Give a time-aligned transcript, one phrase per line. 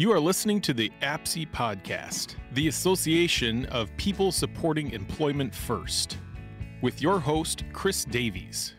[0.00, 6.18] You are listening to the APSE podcast, the Association of People Supporting Employment First,
[6.82, 8.76] with your host, Chris Davies.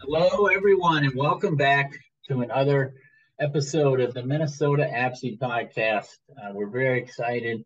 [0.00, 1.92] Hello, everyone, and welcome back
[2.26, 2.94] to another
[3.38, 6.18] episode of the Minnesota APSE podcast.
[6.36, 7.64] Uh, we're very excited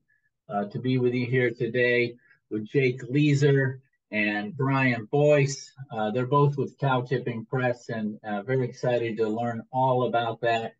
[0.50, 2.14] uh, to be with you here today
[2.50, 3.80] with Jake Lieser
[4.10, 5.72] and Bryan Boyce.
[5.90, 10.38] Uh, they're both with Cow Tipping Press and uh, very excited to learn all about
[10.42, 10.74] that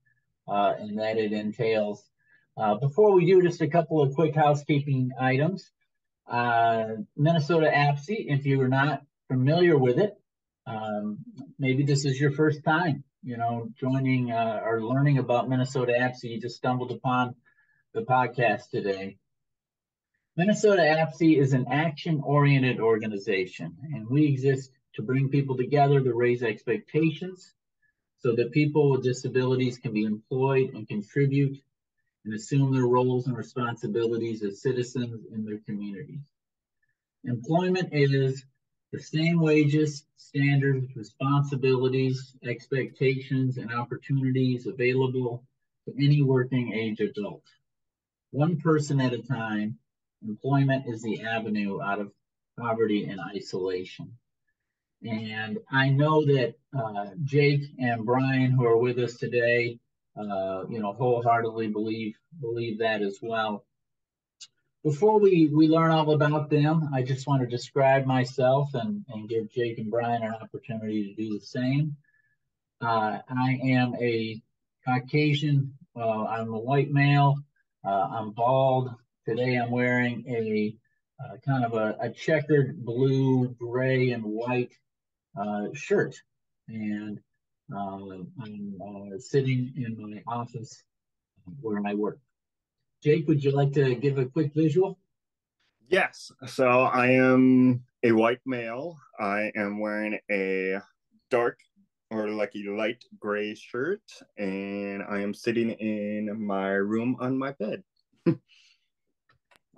[0.49, 2.03] uh, and that it entails.
[2.57, 5.71] Uh, before we do, just a couple of quick housekeeping items.
[6.27, 6.85] Uh,
[7.17, 10.15] Minnesota APSE, if you're not familiar with it,
[10.67, 11.19] um,
[11.59, 16.25] maybe this is your first time, you know, joining uh, or learning about Minnesota APSE.
[16.25, 17.35] You just stumbled upon
[17.93, 19.19] the podcast today.
[20.37, 26.15] Minnesota APSE is an action oriented organization, and we exist to bring people together to
[26.15, 27.53] raise expectations
[28.25, 31.59] so that people with disabilities can be employed and contribute
[32.25, 36.23] and assume their roles and responsibilities as citizens in their communities.
[37.25, 38.43] Employment is
[38.93, 45.45] the same wages, standards, responsibilities, expectations, and opportunities available
[45.85, 47.43] to any working age adult.
[48.31, 49.79] One person at a time,
[50.27, 52.11] employment is the avenue out of
[52.59, 54.17] poverty and isolation.
[55.05, 59.79] And I know that uh, Jake and Bryan, who are with us today,
[60.17, 63.65] uh, you know, wholeheartedly believe believe that as well.
[64.83, 69.29] Before we, we learn all about them, I just want to describe myself and, and
[69.29, 71.97] give Jake and Bryan an opportunity to do the same.
[72.83, 74.43] Uh, I am a
[74.87, 77.37] Caucasian, I'm a white male,
[77.85, 78.95] uh, I'm bald.
[79.27, 80.77] Today I'm wearing a
[81.23, 84.73] uh, kind of a, a, checkered blue, gray, and white
[85.75, 86.17] shirt.
[86.69, 87.21] And
[87.75, 90.83] uh, I'm uh, sitting in my office
[91.61, 92.19] where I work.
[93.03, 94.99] Jake, would you like to give a quick visual?
[95.89, 96.33] Yes.
[96.47, 98.97] So I am a white male.
[99.21, 100.79] I am wearing a
[101.31, 101.59] dark
[102.11, 104.03] or like a light gray shirt,
[104.39, 107.83] and I am sitting in my room on my bed.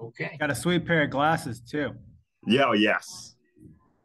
[0.00, 0.36] okay.
[0.38, 1.92] Got a sweet pair of glasses too.
[2.46, 3.34] Yeah, yes.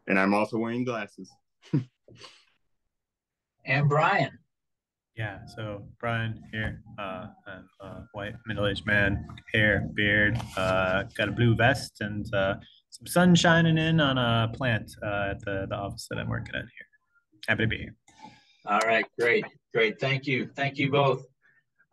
[0.08, 1.30] And I'm also wearing glasses
[3.66, 4.32] and Bryan.
[5.16, 11.32] Yeah, so Bryan here, uh, I'm a white middle-aged man, hair, beard, uh, got a
[11.32, 12.56] blue vest and uh,
[12.90, 16.56] some sun shining in on a plant uh, at the, the office that I'm working
[16.56, 16.88] at here.
[17.48, 17.96] Happy to be here.
[18.66, 20.00] All right, great, great.
[20.00, 21.26] Thank you, thank you both.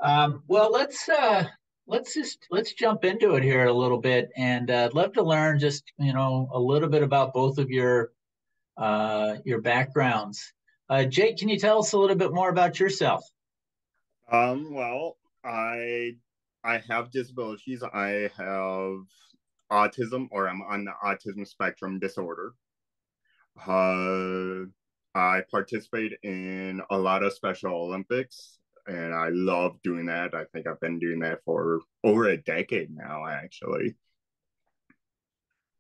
[0.01, 1.45] Um, well, let's uh,
[1.87, 5.23] let's just let's jump into it here a little bit, and uh, I'd love to
[5.23, 8.13] learn just you know a little bit about both of your
[8.79, 10.53] uh, your backgrounds.
[10.89, 13.25] Uh, Jake, can you tell us a little bit more about yourself?
[14.31, 16.17] Um, well, I
[16.65, 17.83] I have disabilities.
[17.83, 19.01] I have
[19.71, 22.55] autism, or I'm on the autism spectrum disorder.
[23.67, 24.67] Uh,
[25.15, 30.35] I participate in a lot of Special Olympics, and I love doing that.
[30.35, 33.97] I think I've been doing that for over a decade now, actually.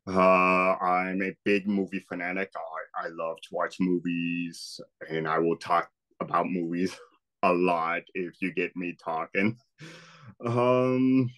[0.09, 2.51] Uh, I'm a big movie fanatic.
[2.57, 4.81] I, I love to watch movies,
[5.11, 6.97] and I will talk about movies
[7.43, 9.59] a lot if you get me talking.
[10.45, 11.29] Um,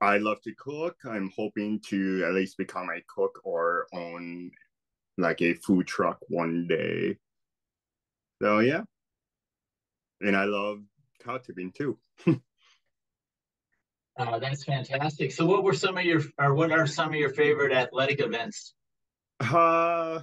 [0.00, 0.96] I love to cook.
[1.04, 4.52] I'm hoping to at least become a cook or own
[5.18, 7.16] like a food truck one day.
[8.40, 8.82] So yeah,
[10.20, 10.78] and I love
[11.24, 11.98] cow tipping too.
[14.18, 15.32] Uh, that's fantastic.
[15.32, 18.74] So, what were some of your, or what are some of your favorite athletic events?
[19.40, 20.20] Uh,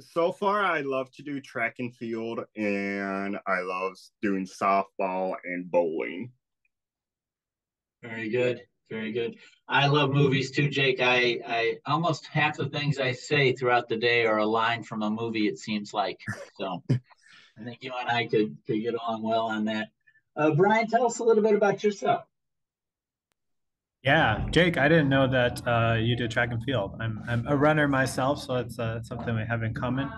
[0.00, 5.70] so far, I love to do track and field, and I love doing softball and
[5.70, 6.32] bowling.
[8.02, 8.62] Very good.
[8.88, 9.36] Very good.
[9.68, 11.00] I love movies too, Jake.
[11.00, 15.02] I, I almost half the things I say throughout the day are a line from
[15.02, 15.46] a movie.
[15.46, 16.18] It seems like
[16.58, 16.82] so.
[16.90, 19.88] I think you and I could could get along well on that.
[20.34, 22.24] Uh, Bryan, tell us a little bit about yourself.
[24.02, 26.96] Yeah, Jake, I didn't know that uh, you did track and field.
[27.00, 30.10] I'm, I'm a runner myself, so it's uh, something we have in common.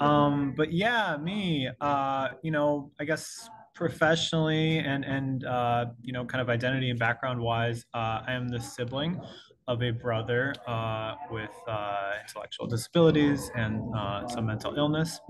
[0.00, 6.24] Um, but yeah, me, uh, you know, I guess professionally and and uh, you know,
[6.24, 9.20] kind of identity and background wise, uh, I am the sibling
[9.66, 15.20] of a brother uh, with uh, intellectual disabilities and uh, some mental illness.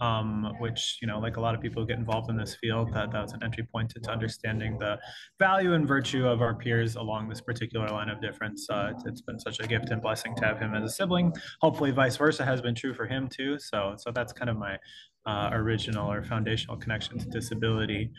[0.00, 3.12] Um, which you know, like a lot of people get involved in this field, that
[3.12, 4.98] that was an entry point to, to understanding the
[5.38, 8.68] value and virtue of our peers along this particular line of difference.
[8.70, 11.32] Uh, it's, it's been such a gift and blessing to have him as a sibling.
[11.60, 13.58] Hopefully, vice versa has been true for him too.
[13.58, 14.78] So, so that's kind of my
[15.26, 18.10] uh, original or foundational connection to disability.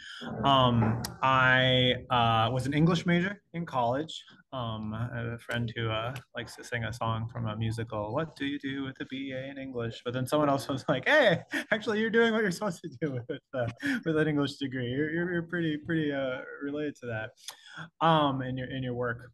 [0.44, 4.24] Um, I uh, was an English major in college.
[4.56, 8.14] Um, I have a friend who uh, likes to sing a song from a musical,
[8.14, 10.02] What Do You Do with a BA in English?
[10.06, 11.42] But then someone else was like, Hey,
[11.72, 13.68] actually, you're doing what you're supposed to do with, uh,
[14.06, 14.88] with an English degree.
[14.88, 19.30] You're, you're, you're pretty, pretty uh, related to that um, in, your, in your work.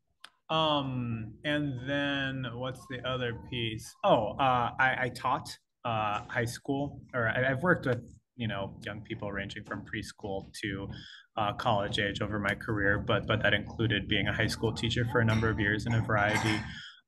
[0.49, 3.93] Um, and then what's the other piece?
[4.03, 8.01] Oh, uh, I, I taught uh, high school, or I, have worked with
[8.37, 10.89] you know young people ranging from preschool to
[11.37, 15.05] uh, college age over my career, but but that included being a high school teacher
[15.11, 16.59] for a number of years in a variety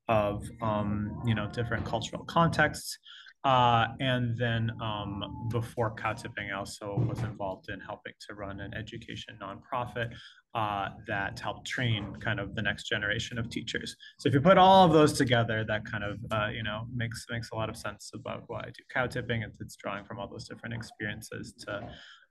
[0.08, 2.98] of um, you know different cultural contexts.
[3.44, 8.58] Uh, and then um, before cow tipping, I also was involved in helping to run
[8.60, 10.14] an education nonprofit
[10.54, 13.96] uh, that helped train kind of the next generation of teachers.
[14.18, 17.26] So if you put all of those together, that kind of uh, you know makes
[17.28, 19.42] makes a lot of sense about why I do cow tipping.
[19.42, 21.86] It's, it's drawing from all those different experiences to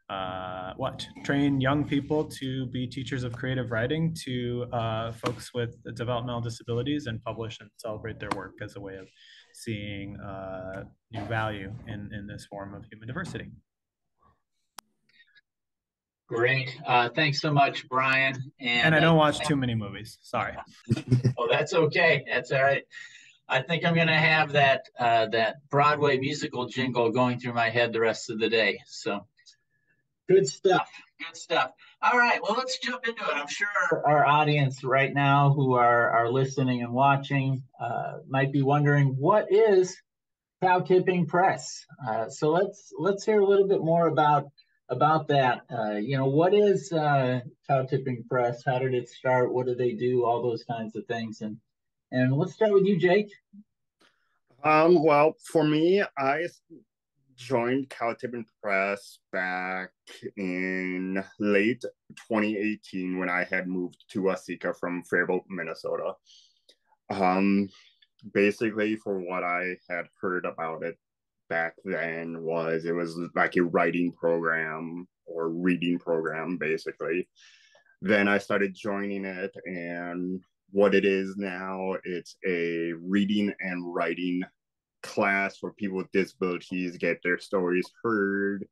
[0.10, 5.76] uh, what train young people to be teachers of creative writing to uh, folks with
[5.96, 9.08] developmental disabilities and publish and celebrate their work as a way of
[9.54, 13.50] seeing uh, new value in, in this form of human diversity.
[16.28, 16.78] Great.
[16.86, 18.36] Uh, thanks so much, Bryan.
[18.60, 20.18] And, and I don't watch too many movies.
[20.22, 20.56] Sorry.
[21.38, 22.26] oh, that's okay.
[22.32, 22.84] That's all right.
[23.50, 27.70] I think I'm going to have that uh, that Broadway musical jingle going through my
[27.70, 28.80] head the rest of the day.
[28.88, 29.28] So
[30.28, 30.90] good stuff.
[31.20, 31.72] Good stuff.
[32.02, 32.40] All right.
[32.42, 33.34] Well, let's jump into it.
[33.34, 33.68] I'm sure
[34.06, 39.52] our audience right now who are, are listening and watching uh, might be wondering what
[39.52, 39.96] is
[40.62, 41.86] cow tipping press.
[42.06, 44.46] Uh, so let's let's hear a little bit more about
[44.90, 45.62] about that.
[45.72, 48.64] Uh, you know, what is uh, cow tipping press?
[48.66, 49.54] How did it start?
[49.54, 50.26] What do they do?
[50.26, 51.42] All those kinds of things.
[51.42, 51.58] And
[52.12, 53.32] and let's start with you, Jake.
[54.64, 56.48] Um, well, for me, I
[57.46, 58.16] joined Cow
[58.62, 59.90] Press back
[60.38, 61.82] in late
[62.30, 66.14] 2018 when I had moved to Waseca from Faribault, Minnesota.
[67.10, 67.70] Um,
[68.34, 70.98] basically, for what I had heard about it
[71.50, 77.28] back then, was it was like a writing program or reading program, basically.
[78.02, 80.42] Then I started joining it, and
[80.72, 84.44] what it is now, it's a reading and writing
[85.04, 88.66] class where people with disabilities get their stories heard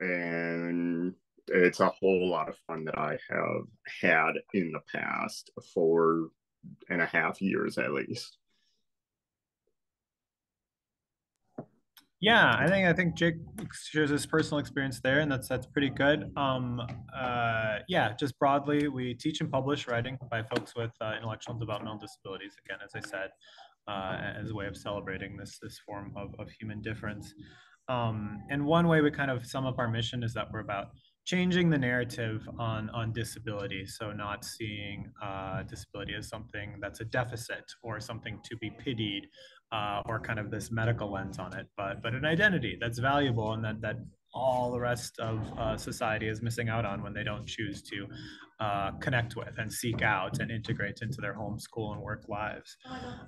[0.00, 1.14] and
[1.48, 3.64] it's a whole lot of fun that I have
[4.00, 6.28] had in the past four
[6.88, 8.38] and a half years at least.
[12.20, 13.34] Yeah, I think I think Jake
[13.72, 16.30] shares his personal experience there, and that's that's pretty good.
[16.36, 16.80] Um,
[17.12, 21.60] uh, yeah, just broadly, we teach and publish writing by folks with uh, intellectual and
[21.60, 22.52] developmental disabilities.
[22.64, 23.30] Again, as I said,
[23.88, 27.34] uh, as a way of celebrating this this form of, of human difference.
[27.88, 30.88] Um, and one way we kind of sum up our mission is that we're about
[31.24, 37.04] changing the narrative on on disability so not seeing uh, disability as something that's a
[37.04, 39.26] deficit or something to be pitied
[39.70, 43.52] uh, or kind of this medical lens on it but but an identity that's valuable
[43.52, 43.96] and that that
[44.34, 48.06] all the rest of uh, society is missing out on when they don't choose to
[48.60, 52.76] uh, connect with and seek out and integrate into their home, school, and work lives.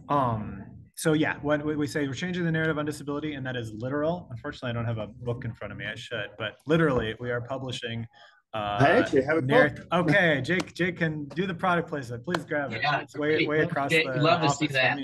[0.09, 0.63] Um,
[0.95, 4.29] so yeah, when we say we're changing the narrative on disability, and that is literal.
[4.31, 5.87] Unfortunately, I don't have a book in front of me.
[5.87, 8.07] I should, but literally, we are publishing.
[8.55, 9.73] Uh, I actually have a book.
[9.93, 10.73] Okay, Jake.
[10.75, 12.25] Jake can do the product placement.
[12.25, 12.83] Please grab it.
[12.83, 14.97] Yeah, it's way way across the love to see that.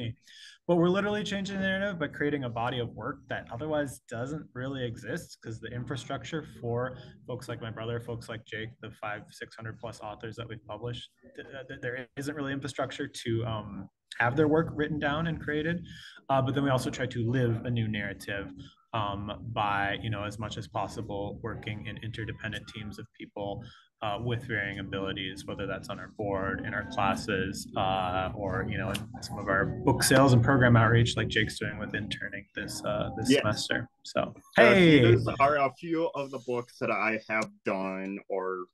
[0.70, 4.46] But we're literally changing the narrative by creating a body of work that otherwise doesn't
[4.54, 6.96] really exist because the infrastructure for
[7.26, 11.10] folks like my brother, folks like Jake, the five, 600 plus authors that we've published,
[11.34, 13.88] th- there isn't really infrastructure to um,
[14.20, 15.84] have their work written down and created.
[16.28, 18.52] Uh, but then we also try to live a new narrative
[18.94, 23.60] um, by, you know, as much as possible working in interdependent teams of people
[24.02, 28.78] uh, with varying abilities, whether that's on our board, in our classes, uh, or you
[28.78, 32.46] know, in some of our book sales and program outreach, like Jake's doing with interning
[32.54, 33.40] this uh, this yes.
[33.40, 33.88] semester.
[34.04, 38.64] So, hey, these are a few of the books that I have done or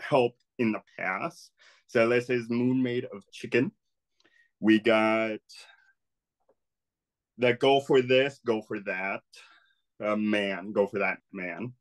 [0.00, 1.50] helped in the past.
[1.86, 3.70] So this is Moon Made of Chicken.
[4.60, 5.40] We got
[7.38, 9.20] that go for this, go for that.
[10.02, 11.72] Uh, man, go for that man.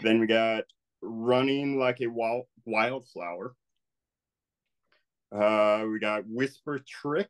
[0.00, 0.64] Then we got
[1.04, 3.54] running like a wild wildflower.
[5.34, 7.28] Uh, we got Whisper Trick.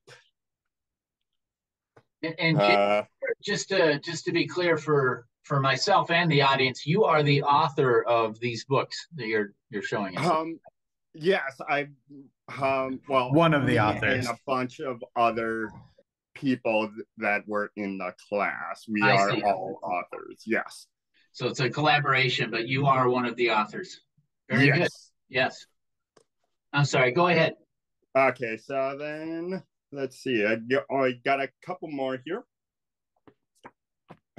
[2.23, 3.05] And, and uh,
[3.43, 7.43] just to just to be clear for for myself and the audience, you are the
[7.43, 10.27] author of these books that you're you're showing us.
[10.27, 10.59] Um,
[11.15, 11.89] yes, I
[12.59, 14.27] um well One of the authors.
[14.27, 15.71] and a bunch of other
[16.35, 18.87] people that were in the class.
[18.89, 19.43] We I are see.
[19.43, 20.43] all authors.
[20.47, 20.87] Yes.
[21.35, 24.01] So it's a collaboration, but you are one of the authors.
[24.49, 24.79] Very yes.
[24.79, 24.89] good.
[25.29, 25.67] Yes.
[26.73, 27.11] I'm sorry.
[27.11, 27.55] Go ahead.
[28.17, 29.61] Okay, so then
[29.91, 30.47] let's see.
[30.47, 32.45] I got, I got a couple more here.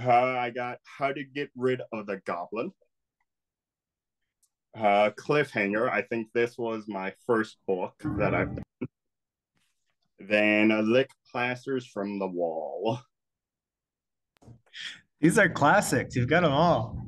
[0.02, 2.72] Uh, I got How to Get Rid of the Goblin.
[4.74, 5.92] Uh, Cliffhanger.
[5.92, 8.90] I think this was my first book that I've done.
[10.20, 13.02] Then uh, Lick Plasters from the Wall.
[15.25, 16.15] These are classics.
[16.15, 17.03] You've got them all.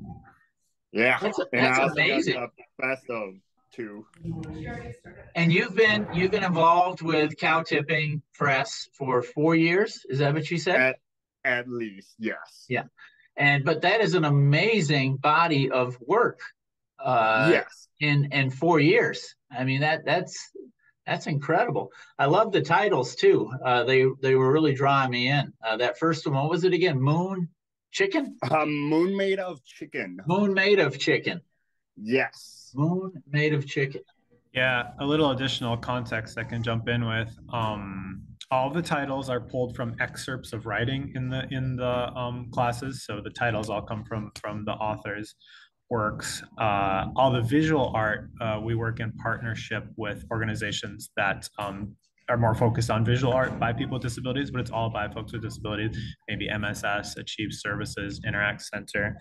[0.92, 2.50] Yeah, That's, and that's also amazing.
[2.80, 3.36] best of
[3.72, 4.08] two.
[5.36, 10.04] And you've been you've been involved with cow tipping press for four years.
[10.10, 10.78] Is that what you said?
[10.78, 10.96] At
[11.46, 12.66] at least, yes.
[12.68, 12.86] Yeah.
[13.36, 16.40] And but that is an amazing body of work.
[16.98, 17.88] Uh, yes.
[18.00, 19.36] in in four years.
[19.56, 20.50] I mean that that's
[21.06, 21.92] that's incredible.
[22.18, 23.52] I love the titles too.
[23.64, 25.54] Uh, they they were really drawing me in.
[25.64, 27.00] Uh, that first one, what was it again?
[27.00, 27.50] Moon
[27.98, 28.38] chicken?
[28.52, 30.20] Um, Moon made of chicken.
[30.28, 31.42] Moon made of chicken.
[31.96, 32.72] Yes.
[32.76, 34.02] Moon made of chicken.
[34.54, 37.36] Yeah, a little additional context I can jump in with.
[37.52, 42.50] Um, all the titles are pulled from excerpts of writing in the in the um,
[42.52, 45.36] classes, so the titles all come from from the authors'
[45.90, 46.44] works.
[46.58, 51.96] Uh, all the visual art uh, we work in partnership with organizations that um,
[52.30, 55.34] are more focused on visual art by people with disabilities, but it's all by folks
[55.34, 55.98] with disabilities.
[56.28, 59.18] Maybe MSS, Achieve Services, Interact Center.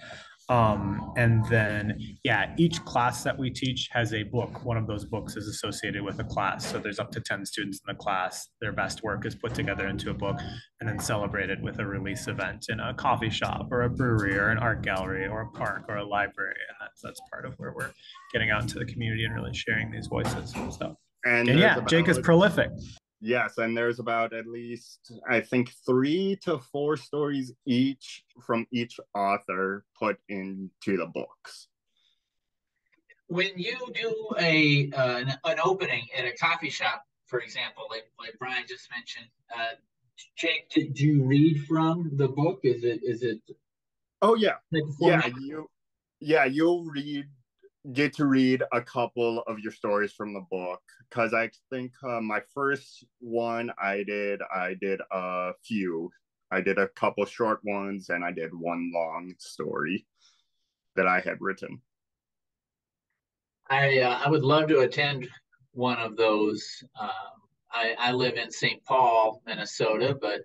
[0.49, 4.65] Um, and then, yeah, each class that we teach has a book.
[4.65, 6.71] One of those books is associated with a class.
[6.71, 8.49] So there's up to 10 students in the class.
[8.61, 10.39] Their best work is put together into a book
[10.81, 14.51] and then celebrated with a release event in a coffee shop or a brewery or
[14.51, 16.55] an art gallery or a park or a library.
[16.69, 17.91] And that's, that's part of where we're
[18.33, 20.55] getting out into the community and really sharing these voices.
[20.79, 22.71] So, And, and there's yeah, Jake is prolific.
[23.21, 29.00] Yes, and there's about at least I think three to four stories each from each
[29.12, 31.66] author put into the books.
[33.26, 38.04] When you do a uh, an, an opening at a coffee shop, for example, like
[38.21, 39.75] like Bryan just mentioned, uh,
[40.37, 42.61] Jake, did, do you read from the book?
[42.62, 43.40] Is it is it
[44.23, 45.68] Oh yeah, like yeah, you
[46.21, 47.26] yeah, you'll read
[47.93, 52.21] get to read a couple of your stories from the book because I think uh,
[52.21, 56.11] my first one I did I did a few.
[56.50, 60.07] I did a couple short ones and I did one long story
[60.97, 61.81] that I had written.
[63.69, 65.28] I uh, I would love to attend
[65.73, 66.83] one of those.
[67.00, 67.11] Um,
[67.73, 68.83] I I live in St.
[68.85, 70.43] Paul, Minnesota, but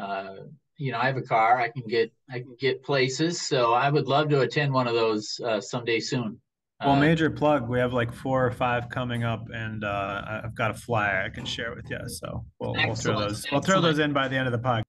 [0.00, 0.36] uh,
[0.76, 1.60] you know I have a car.
[1.60, 4.94] I can get I can get places, so I would love to attend one of
[4.94, 6.40] those uh, someday soon.
[6.80, 7.68] Well, Uh, major plug.
[7.68, 11.28] We have like four or five coming up, and uh, I've got a flyer I
[11.28, 11.98] can share with you.
[12.08, 13.46] So we'll, we'll throw Excellent, those.
[13.50, 14.82] We'll throw those in by the end of the podcast.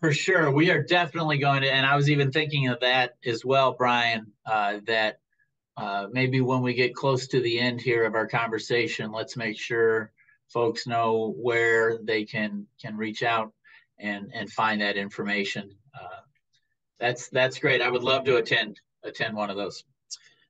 [0.00, 0.50] For sure.
[0.50, 4.32] We are definitely going to, and I was even thinking of that as well, Bryan,
[4.46, 5.18] uh, that
[5.76, 9.58] uh, maybe when we get close to the end here of our conversation, let's make
[9.58, 10.12] sure
[10.48, 13.52] folks know where they can can reach out
[13.98, 15.70] and and find that information.
[15.94, 16.20] Uh,
[16.98, 17.82] that's that's great.
[17.82, 19.84] I would love to attend attend one of those.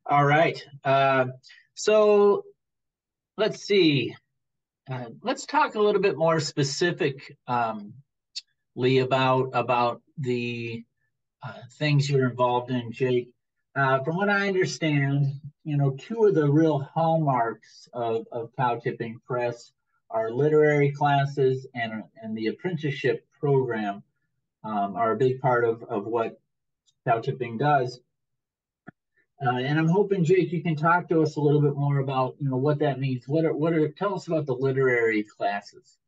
[0.04, 0.62] All right.
[0.84, 1.26] Uh,
[1.74, 2.44] so
[3.36, 4.14] let's see.
[4.90, 7.92] Uh, let's talk a little bit more specific um,
[8.76, 10.82] about about the
[11.42, 13.28] uh, things you're involved in, Jake.
[13.76, 18.76] Uh, from what I understand, you know, two of the real hallmarks of, of cow
[18.76, 19.72] tipping press
[20.10, 24.02] are literary classes and and the apprenticeship program
[24.64, 26.40] um, are a big part of, of what
[27.06, 28.00] cow tipping does.
[29.44, 32.36] Uh, and I'm hoping, Jake, you can talk to us a little bit more about,
[32.38, 33.26] you know, what that means.
[33.26, 35.98] What are what are tell us about the literary classes.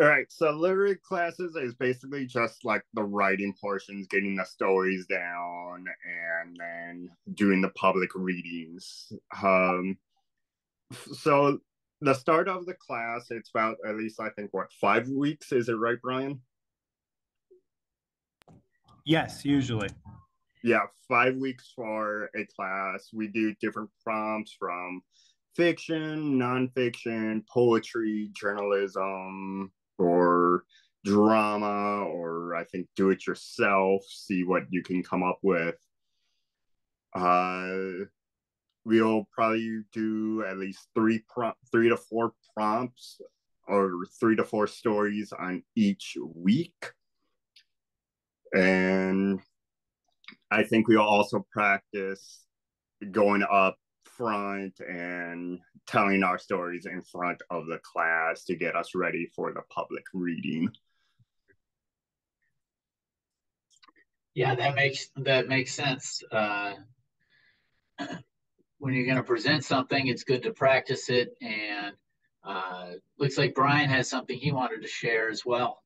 [0.00, 5.06] All right, so literary classes is basically just like the writing portions, getting the stories
[5.06, 5.84] down,
[6.40, 9.12] and then doing the public readings.
[9.42, 9.98] Um,
[11.12, 11.58] so
[12.00, 15.68] the start of the class, it's about at least I think what five weeks is
[15.68, 16.40] it right, Bryan?
[19.04, 19.90] Yes, usually.
[20.64, 23.08] Yeah, five weeks for a class.
[23.12, 25.02] We do different prompts from
[25.56, 30.64] fiction, nonfiction, poetry, journalism, or
[31.04, 35.74] drama, or I think do it yourself, see what you can come up with.
[37.14, 38.06] Uh,
[38.84, 43.20] we'll probably do at least three prompt, three to four prompts,
[43.66, 46.92] or three to four stories on each week.
[48.54, 49.40] And
[50.52, 52.44] I think we'll also practice
[53.10, 58.94] going up front and telling our stories in front of the class to get us
[58.94, 60.70] ready for the public reading.
[64.34, 66.22] Yeah, that makes that makes sense.
[66.30, 66.74] Uh,
[68.78, 71.30] when you're going to present something, it's good to practice it.
[71.40, 71.94] And
[72.44, 75.81] uh, looks like Bryan has something he wanted to share as well.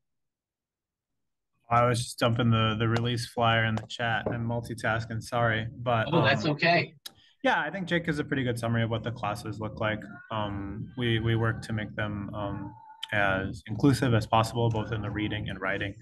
[1.70, 4.26] I was just dumping the the release flyer in the chat.
[4.26, 5.22] I'm multitasking.
[5.22, 6.94] Sorry, but oh, that's um, okay.
[7.42, 10.00] Yeah, I think Jake is a pretty good summary of what the classes look like.
[10.30, 12.74] Um, we we work to make them um,
[13.12, 15.94] as inclusive as possible, both in the reading and writing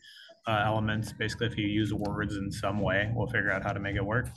[0.47, 1.13] uh, elements.
[1.13, 4.05] Basically, if you use words in some way, we'll figure out how to make it
[4.05, 4.29] work.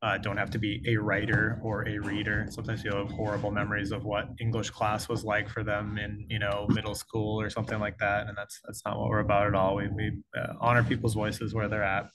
[0.00, 2.46] Uh, don't have to be a writer or a reader.
[2.50, 6.38] Sometimes you have horrible memories of what English class was like for them in you
[6.38, 9.56] know middle school or something like that, and that's that's not what we're about at
[9.56, 9.74] all.
[9.74, 12.10] We we uh, honor people's voices where they're at.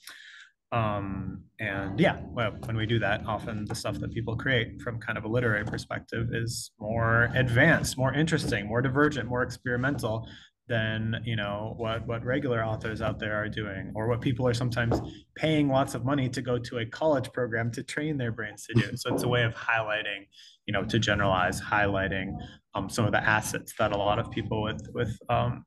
[0.72, 5.00] Um, and yeah, well, when we do that, often the stuff that people create from
[5.00, 10.28] kind of a literary perspective is more advanced, more interesting, more divergent, more experimental
[10.67, 14.53] than you know what what regular authors out there are doing or what people are
[14.53, 15.00] sometimes
[15.36, 18.74] paying lots of money to go to a college program to train their brains to
[18.74, 18.96] do.
[18.96, 20.27] So it's a way of highlighting
[20.65, 22.34] you know to generalize highlighting
[22.75, 25.65] um, some of the assets that a lot of people with with um,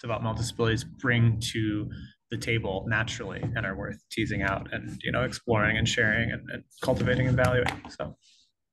[0.00, 1.90] developmental disabilities bring to
[2.30, 6.48] the table naturally and are worth teasing out and you know exploring and sharing and,
[6.50, 8.16] and cultivating and valuing so.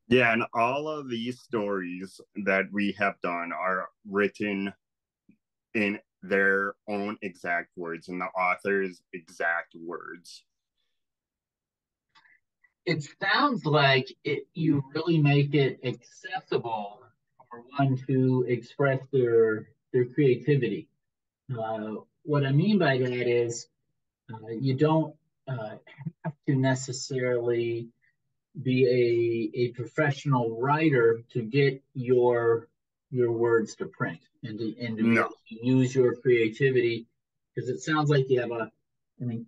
[0.07, 4.71] Yeah and all of these stories that we have done are written
[5.75, 10.43] in their own exact words and the author's exact words.
[12.85, 17.01] It sounds like it, you really make it accessible
[17.49, 20.87] for one to express their their creativity.
[21.55, 23.67] Uh, what I mean by that is
[24.31, 25.15] uh, you don't
[25.47, 25.75] uh,
[26.23, 27.87] have to necessarily
[28.61, 32.67] be a, a professional writer to get your
[33.15, 35.29] your words to print and to, and to no.
[35.49, 37.07] use your creativity
[37.55, 38.71] because it sounds like you have a,
[39.21, 39.45] I mean,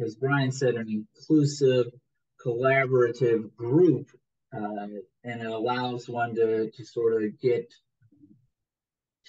[0.00, 1.86] as Bryan said, an inclusive,
[2.44, 4.10] collaborative group,
[4.54, 4.86] uh,
[5.24, 7.72] and it allows one to, to sort of get,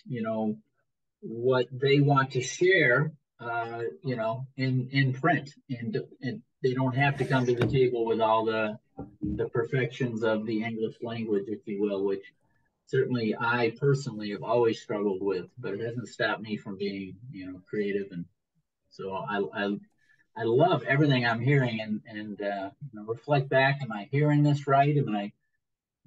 [0.07, 0.55] you know,
[1.21, 6.95] what they want to share, uh, you know, in in print, and and they don't
[6.95, 8.77] have to come to the table with all the
[9.21, 12.23] the perfections of the English language, if you will, which
[12.89, 17.45] certainly I personally have always struggled with, but it hasn't stopped me from being, you
[17.45, 18.07] know, creative.
[18.11, 18.25] And
[18.89, 19.77] so I, I,
[20.35, 23.79] I love everything I'm hearing and, and, uh, you know, reflect back.
[23.83, 24.97] Am I hearing this right?
[24.97, 25.31] Am I,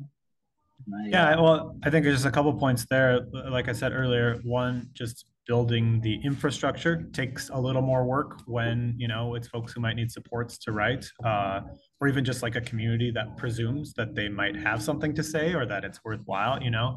[0.01, 3.29] am I yeah, uh, well, I think there's just a couple points there.
[3.33, 8.94] Like I said earlier, one, just building the infrastructure takes a little more work when
[8.96, 11.61] you know it's folks who might need supports to write uh,
[12.00, 15.52] or even just like a community that presumes that they might have something to say
[15.52, 16.96] or that it's worthwhile you know?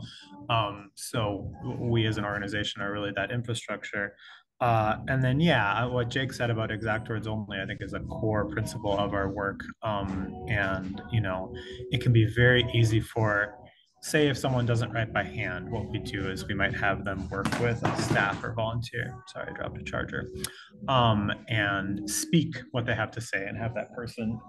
[0.49, 4.15] Um, so we as an organization are really that infrastructure.
[4.62, 7.99] Uh, and then yeah what jake said about exact words only i think is a
[7.99, 9.62] core principle of our work.
[9.84, 11.53] Um, and you know
[11.91, 13.55] it can be very easy for
[14.06, 17.28] say if someone doesn't write by hand, what we do is we might have them
[17.30, 19.15] work with a staff or volunteer.
[19.34, 20.30] Sorry, I dropped a charger.
[20.88, 24.39] Um, and speak what they have to say and have that person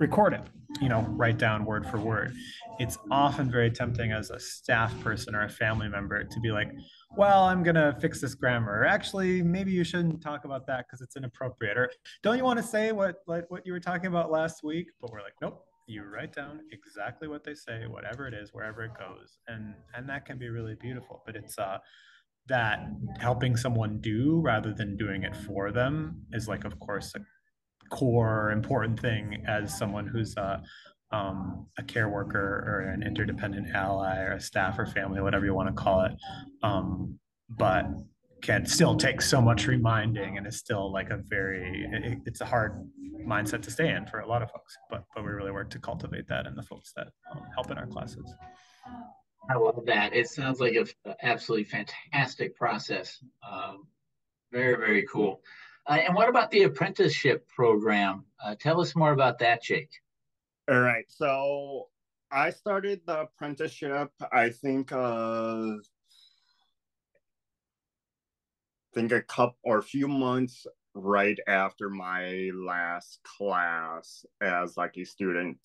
[0.00, 0.40] record it,
[0.80, 2.32] you know, write down word for word.
[2.78, 6.72] It's often very tempting as a staff person or a family member to be like,
[7.14, 8.80] well, I'm going to fix this grammar.
[8.80, 11.76] Or actually, maybe you shouldn't talk about that because it's inappropriate.
[11.76, 11.90] Or
[12.22, 14.86] don't you want to say what, like, what you were talking about last week?
[15.00, 18.84] But we're like, nope, you write down exactly what they say whatever it is wherever
[18.84, 21.78] it goes and and that can be really beautiful but it's uh
[22.48, 22.88] that
[23.20, 27.20] helping someone do rather than doing it for them is like of course a
[27.94, 30.58] core important thing as someone who's uh
[31.12, 35.54] um, a care worker or an interdependent ally or a staff or family, whatever you
[35.54, 36.12] want to call it.
[36.62, 37.18] Um,
[37.50, 37.84] but
[38.42, 42.44] can still take so much reminding and it's still like a very, it, it's a
[42.44, 42.84] hard
[43.26, 44.76] mindset to stay in for a lot of folks.
[44.90, 47.78] But but we really work to cultivate that in the folks that um, help in
[47.78, 48.34] our classes.
[49.50, 50.14] I love that.
[50.14, 50.86] It sounds like an
[51.22, 53.18] absolutely fantastic process.
[53.48, 53.86] Um,
[54.52, 55.40] very very cool.
[55.86, 58.24] Uh, and what about the apprenticeship program?
[58.44, 59.90] Uh, tell us more about that, Jake.
[60.70, 61.04] All right.
[61.08, 61.88] So
[62.30, 64.10] I started the apprenticeship.
[64.32, 65.78] I think uh, I
[68.94, 75.04] think a couple or a few months right after my last class as like a
[75.04, 75.58] student.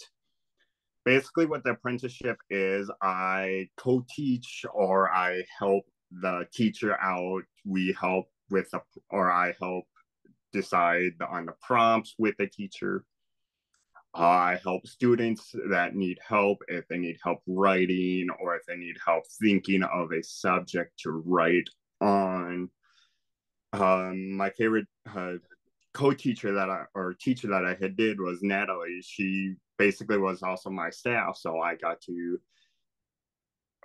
[1.04, 7.44] Basically what the apprenticeship is i co-teach or i help the teacher out.
[7.66, 9.86] We help with the or i help
[10.54, 13.04] decide on the prompts with the teacher.
[14.14, 18.96] I help students that need help if they need help writing or if they need
[19.06, 21.70] help thinking of a subject to write
[22.02, 22.70] on.
[23.80, 25.34] Um, my favorite uh,
[25.94, 29.02] co-teacher that I or teacher that I had did was Natalie.
[29.04, 32.40] She basically was also my staff, so I got to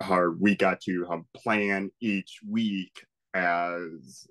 [0.01, 0.31] her.
[0.31, 4.27] We got to um, plan each week as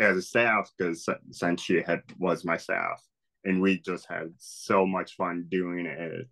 [0.00, 3.02] as a staff because since she had was my staff
[3.44, 6.28] and we just had so much fun doing it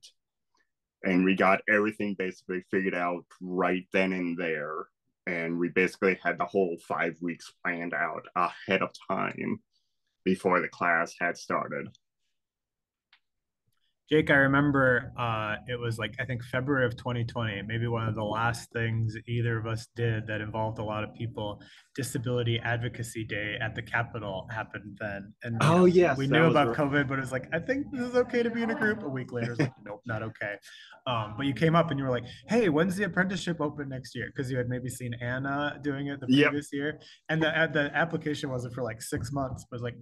[1.05, 4.87] and we got everything basically figured out right then and there
[5.31, 9.61] and we basically had the whole five weeks planned out ahead of time
[10.25, 11.89] before the class had started
[14.11, 18.17] Jake, I remember uh, it was like I think February of 2020, maybe one of
[18.17, 21.63] the last things either of us did that involved a lot of people.
[21.95, 27.07] Disability Advocacy Day at the Capitol happened then, and oh yes, we knew about COVID,
[27.07, 29.05] but it was like I think this is okay to be in a group.
[29.05, 30.55] A week later, it's like nope, not okay.
[31.07, 34.17] Um, but you came up and you were like, "Hey, when's the apprenticeship open next
[34.17, 36.79] year?" Because you had maybe seen Anna doing it the previous yep.
[36.79, 39.97] year, and the the application wasn't for like six months, but it was like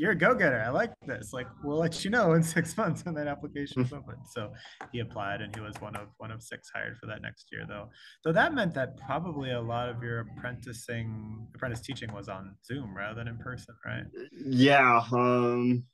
[0.00, 0.62] you're a go-getter.
[0.66, 1.34] I like this.
[1.34, 4.16] Like, we'll let you know in six months when that application's open.
[4.30, 4.50] So
[4.92, 7.66] he applied and he was one of one of six hired for that next year
[7.68, 7.90] though.
[8.22, 12.96] So that meant that probably a lot of your apprenticing apprentice teaching was on Zoom
[12.96, 14.04] rather than in person, right?
[14.32, 15.02] Yeah.
[15.12, 15.84] Um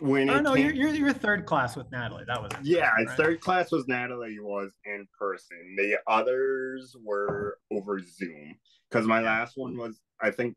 [0.00, 2.22] when oh no, came, your, your third class with Natalie.
[2.28, 3.10] That was yeah, right?
[3.16, 5.74] third class was Natalie was in person.
[5.76, 8.54] The others were over Zoom
[8.88, 10.54] because my last one was I think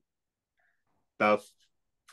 [1.18, 1.42] the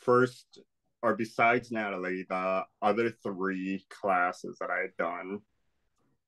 [0.09, 0.61] first
[1.03, 5.41] or besides Natalie, the other three classes that I had done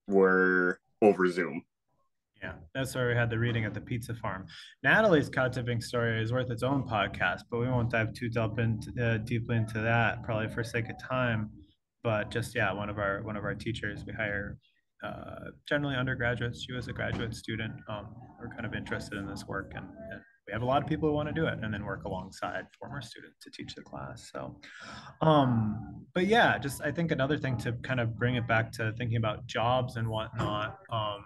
[0.07, 1.63] were over Zoom.
[2.43, 4.47] Yeah, that's where we had the reading at the pizza farm.
[4.83, 8.59] Natalie's cow tipping story is worth its own podcast, but we won't dive too deep
[8.59, 11.51] into, uh, deeply into that, probably for sake of time.
[12.03, 14.59] But just yeah, one of our one of our teachers we hire
[15.03, 16.65] uh, generally undergraduates.
[16.65, 17.73] She was a graduate student.
[17.89, 20.89] Um, we're kind of interested in this work, and, and we have a lot of
[20.89, 23.83] people who want to do it and then work alongside former students to teach the
[23.83, 24.31] class.
[24.33, 24.59] So,
[25.21, 28.93] um, but yeah, just I think another thing to kind of bring it back to
[28.99, 30.79] thinking about jobs and whatnot.
[30.91, 31.25] Um,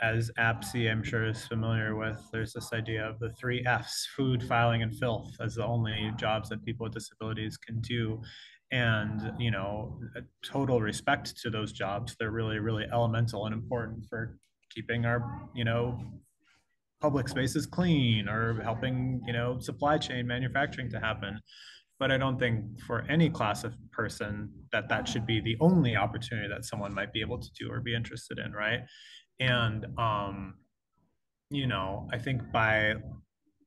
[0.00, 4.42] as APSE, I'm sure is familiar with, there's this idea of the three F's: food,
[4.42, 8.22] filing, and filth, as the only jobs that people with disabilities can do.
[8.72, 10.00] And you know,
[10.42, 12.16] total respect to those jobs.
[12.18, 14.38] They're really, really elemental and important for
[14.70, 15.22] keeping our,
[15.54, 16.00] you know,
[17.00, 21.40] public spaces clean or helping you know supply chain manufacturing to happen.
[21.98, 25.96] But i don't think for any class of person that that should be the only
[25.96, 28.80] opportunity that someone might be able to do or be interested in right?
[29.40, 30.54] And um
[31.50, 32.94] you know i think by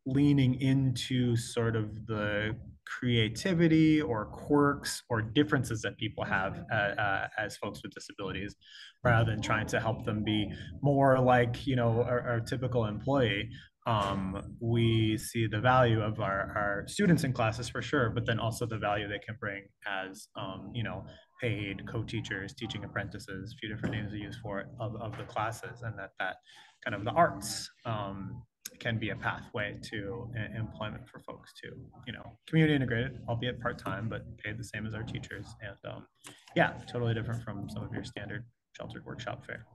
[0.06, 7.28] leaning into sort of the creativity or quirks or differences that people have uh, uh,
[7.38, 8.56] as folks with disabilities
[9.04, 13.50] rather than trying to help them be more like you know our, our typical employee
[13.88, 18.40] um, we see the value of our, our students in classes for sure but then
[18.40, 21.04] also the value they can bring as um, you know
[21.40, 25.24] paid co-teachers teaching apprentices a few different names we use for it of, of the
[25.24, 26.36] classes and that that
[26.84, 28.44] kind of the arts um,
[28.80, 31.76] can be a pathway to employment for folks too.
[32.08, 35.46] You know, community integrated, albeit part time, but paid the same as our teachers.
[35.62, 36.08] And um,
[36.56, 39.66] yeah, totally different from some of your standard sheltered workshop fare.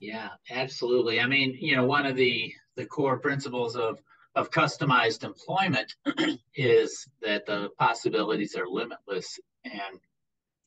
[0.00, 1.20] Yeah, absolutely.
[1.20, 4.00] I mean, you know, one of the the core principles of
[4.34, 5.94] of customized employment
[6.54, 9.38] is that the possibilities are limitless.
[9.64, 9.98] And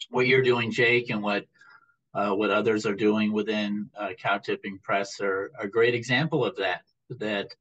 [0.09, 1.45] what you're doing, Jake, and what
[2.13, 6.43] uh, what others are doing within uh, cow tipping press are, are a great example
[6.43, 6.81] of that
[7.19, 7.53] that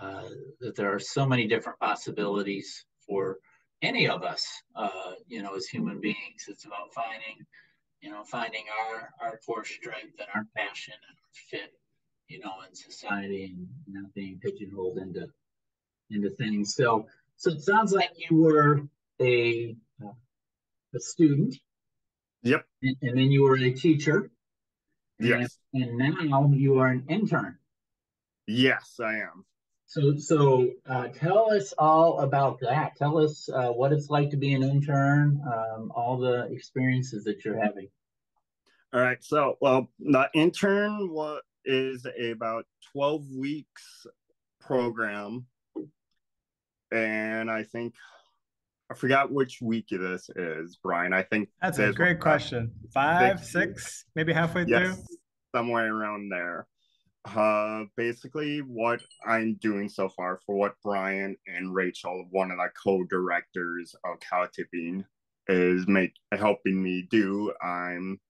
[0.00, 0.28] uh,
[0.60, 3.38] that there are so many different possibilities for
[3.82, 6.46] any of us, uh, you know, as human beings.
[6.48, 7.46] It's about finding,
[8.00, 11.72] you know, finding our our core strength and our passion and our fit,
[12.28, 15.28] you know, in society and not being pigeonholed into
[16.10, 16.74] into things.
[16.74, 17.06] So,
[17.36, 18.82] so it sounds like you were
[19.20, 20.12] a uh,
[20.94, 21.56] a student.
[22.42, 22.64] Yep.
[22.82, 24.30] And, and, then you were a teacher.
[25.18, 25.58] Yes.
[25.74, 27.58] And, and now you are an intern.
[28.46, 29.44] Yes, I am.
[29.86, 32.96] So, so uh, tell us all about that.
[32.96, 37.44] Tell us uh, what it's like to be an intern, um, all the experiences that
[37.44, 37.88] you're having.
[38.92, 39.22] All right.
[39.22, 44.06] So, well, the intern what is about 12 weeks
[44.60, 45.46] program.
[46.92, 47.94] And I think
[48.90, 51.12] I forgot which week this is, Bryan.
[51.12, 52.72] I think that's a great question.
[52.92, 55.04] Five, six, maybe halfway yes, through.
[55.54, 56.66] Somewhere around there
[57.34, 62.68] uh, basically what I'm doing so far for what Bryan and Rachel, one of the
[62.82, 65.04] co-directors of cow tipping,
[65.48, 67.52] is make helping me do.
[67.62, 68.20] I'm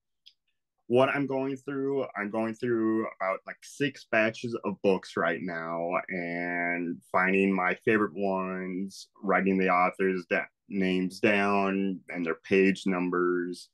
[0.89, 5.91] what I'm going through, I'm going through about like six batches of books right now
[6.09, 13.69] and finding my favorite ones, writing the authors' that names down and their page numbers.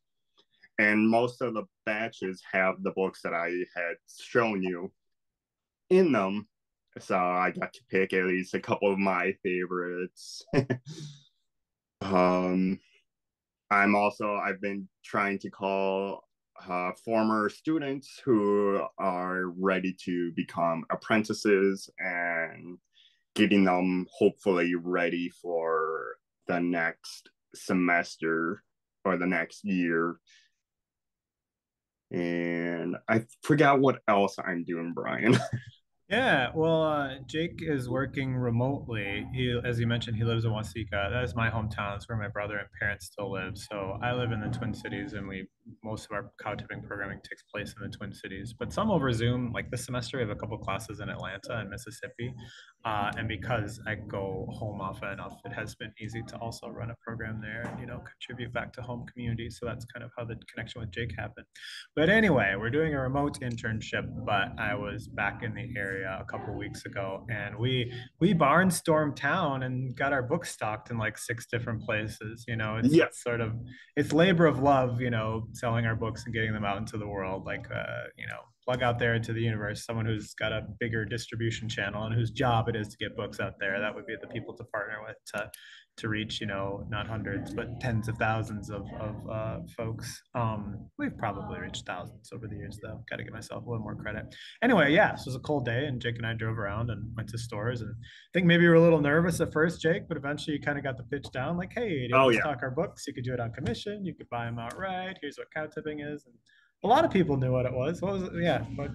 [0.78, 4.90] And most of the batches have the books that I had shown you
[5.92, 6.48] in them.
[6.98, 10.44] So I got to pick at least a couple of my favorites.
[12.02, 12.78] um,
[13.70, 16.24] I'm also, I've been trying to call
[16.68, 22.78] uh, former students who are ready to become apprentices and
[23.34, 28.62] getting them hopefully ready for the next semester
[29.04, 30.16] or the next year.
[32.10, 35.38] And I forgot what else I'm doing, Bryan.
[36.08, 39.26] Yeah, well, uh, Jake is working remotely.
[39.32, 41.10] He, as you mentioned, he lives in Waseca.
[41.10, 41.96] That is my hometown.
[41.96, 43.56] It's where my brother and parents still live.
[43.56, 45.48] So I live in the Twin Cities, and we
[45.82, 48.52] most of our cow tipping programming takes place in the Twin Cities.
[48.58, 49.52] But some over Zoom.
[49.54, 52.34] Like this semester, we have a couple classes in Atlanta and Mississippi.
[52.84, 56.90] Uh, and because I go home often enough, it has been easy to also run
[56.90, 59.48] a program there and you know contribute back to home community.
[59.48, 61.46] So that's kind of how the connection with Jake happened.
[61.94, 64.04] But anyway, we're doing a remote internship.
[64.26, 69.16] But I was back in the area a couple weeks ago, and we we barnstormed
[69.16, 72.44] town and got our books stocked in like six different places.
[72.48, 73.04] You know, it's, Yeah.
[73.04, 73.52] it's sort of
[73.96, 75.00] it's labor of love.
[75.00, 77.44] You know, selling our books and getting them out into the world.
[77.44, 81.04] Like uh, you know, plug out there into the universe someone who's got a bigger
[81.04, 84.14] distribution channel and whose job it is to get books out there that would be
[84.20, 85.50] the people to partner with to
[85.98, 90.22] to reach you know not hundreds but tens of thousands of, of uh, folks.
[90.34, 93.02] Um, we've probably reached thousands over the years though.
[93.10, 94.24] Got to give myself a little more credit.
[94.62, 97.28] Anyway yeah this was a cold day and jake and i drove around and went
[97.28, 100.16] to stores and i think maybe you were a little nervous at first jake but
[100.16, 102.42] eventually you kind of got the pitch down like hey Oh, let's yeah.
[102.42, 103.04] stock our books?
[103.06, 104.04] You could do it on commission.
[104.04, 105.18] You could buy them outright.
[105.20, 106.34] Here's what cow tipping is and
[106.84, 108.02] a lot of people knew what it was.
[108.02, 108.32] What was it?
[108.34, 108.62] Yeah.
[108.74, 108.90] What,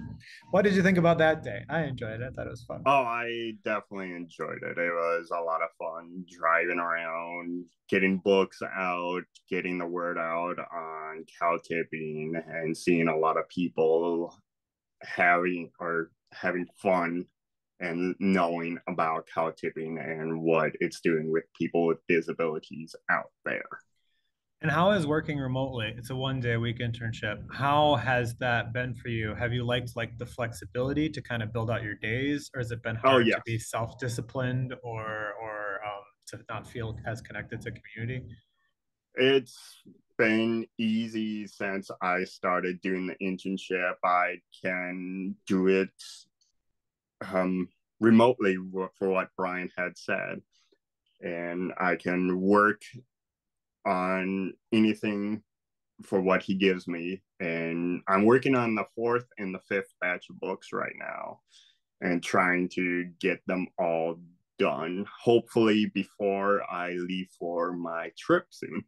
[0.51, 1.63] what did you think about that day?
[1.69, 2.27] I enjoyed it.
[2.27, 2.83] I thought it was fun.
[2.85, 4.77] Oh, I definitely enjoyed it.
[4.77, 10.57] It was a lot of fun driving around, getting books out, getting the word out
[10.59, 14.35] on cow tipping, and seeing a lot of people
[15.01, 17.25] having or having fun
[17.79, 23.69] and knowing about cow tipping and what it's doing with people with disabilities out there.
[24.61, 25.93] And how is working remotely?
[25.95, 27.43] It's a one day a week internship.
[27.53, 29.35] How has that been for you?
[29.35, 32.71] Have you liked like the flexibility to kind of build out your days, or has
[32.71, 33.41] it been hard to yes.
[33.45, 38.25] be self disciplined or or um, to not feel as connected to community?
[39.13, 39.83] It's
[40.17, 43.93] been easy since I started doing the internship.
[44.03, 45.89] I can do it
[47.31, 48.57] um, remotely
[48.97, 50.41] for what Bryan had said,
[51.21, 52.81] and I can work
[53.87, 55.41] on anything
[56.03, 57.23] for what he gives me.
[57.39, 61.39] And I'm working on the fourth and the fifth batch of books right now
[62.01, 64.19] and trying to get them all
[64.59, 68.83] done, hopefully before I leave for my trip soon.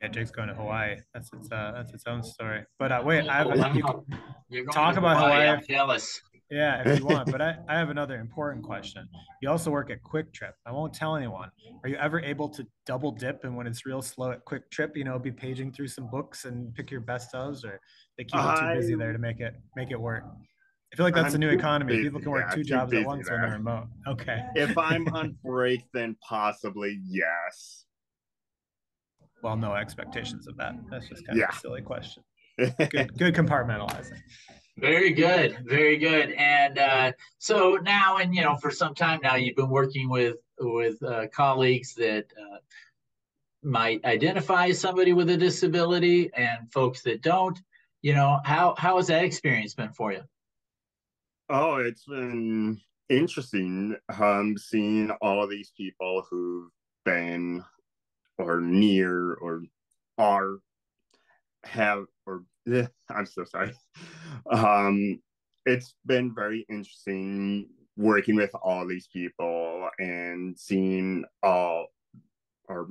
[0.00, 0.96] Yeah, Jake's going to Hawaii.
[1.14, 2.64] That's its uh, that's its own story.
[2.78, 4.04] But uh, wait, I have you, wow.
[4.48, 5.48] You're going talk to about Hawaii.
[5.48, 6.20] I'm jealous.
[6.50, 7.30] Yeah, if you want.
[7.30, 9.08] But I, I have another important question.
[9.42, 10.54] You also work at Kwik Trip.
[10.64, 11.50] I won't tell anyone.
[11.82, 14.96] Are you ever able to double dip and when it's real slow at Kwik Trip,
[14.96, 17.80] you know, be paging through some books and pick your best ofs or
[18.16, 20.24] they keep it too busy there to make it make it work?
[20.92, 21.94] I feel like that's the I'm new economy.
[21.94, 23.88] busy, People can work yeah, two jobs at once when they're remote.
[24.06, 24.40] Okay.
[24.54, 27.84] If I'm on break, then possibly yes.
[29.42, 30.74] Well, no expectations of that.
[30.90, 32.22] That's just kind of a silly question.
[32.58, 34.18] Good good compartmentalizing.
[34.78, 36.32] Very good, very good.
[36.32, 40.36] And uh, so now, and you know, for some time now, you've been working with
[40.58, 42.58] with uh, colleagues that uh,
[43.62, 47.58] might identify somebody with a disability, and folks that don't.
[48.02, 50.22] You know, how how has that experience been for you?
[51.48, 56.68] Oh, it's been interesting um seeing all of these people who've
[57.04, 57.64] been
[58.36, 59.62] or near or
[60.18, 60.58] are
[61.64, 62.06] have
[63.10, 63.72] I'm so sorry.
[64.50, 65.20] Um
[65.64, 71.86] it's been very interesting working with all these people and seeing all
[72.68, 72.88] or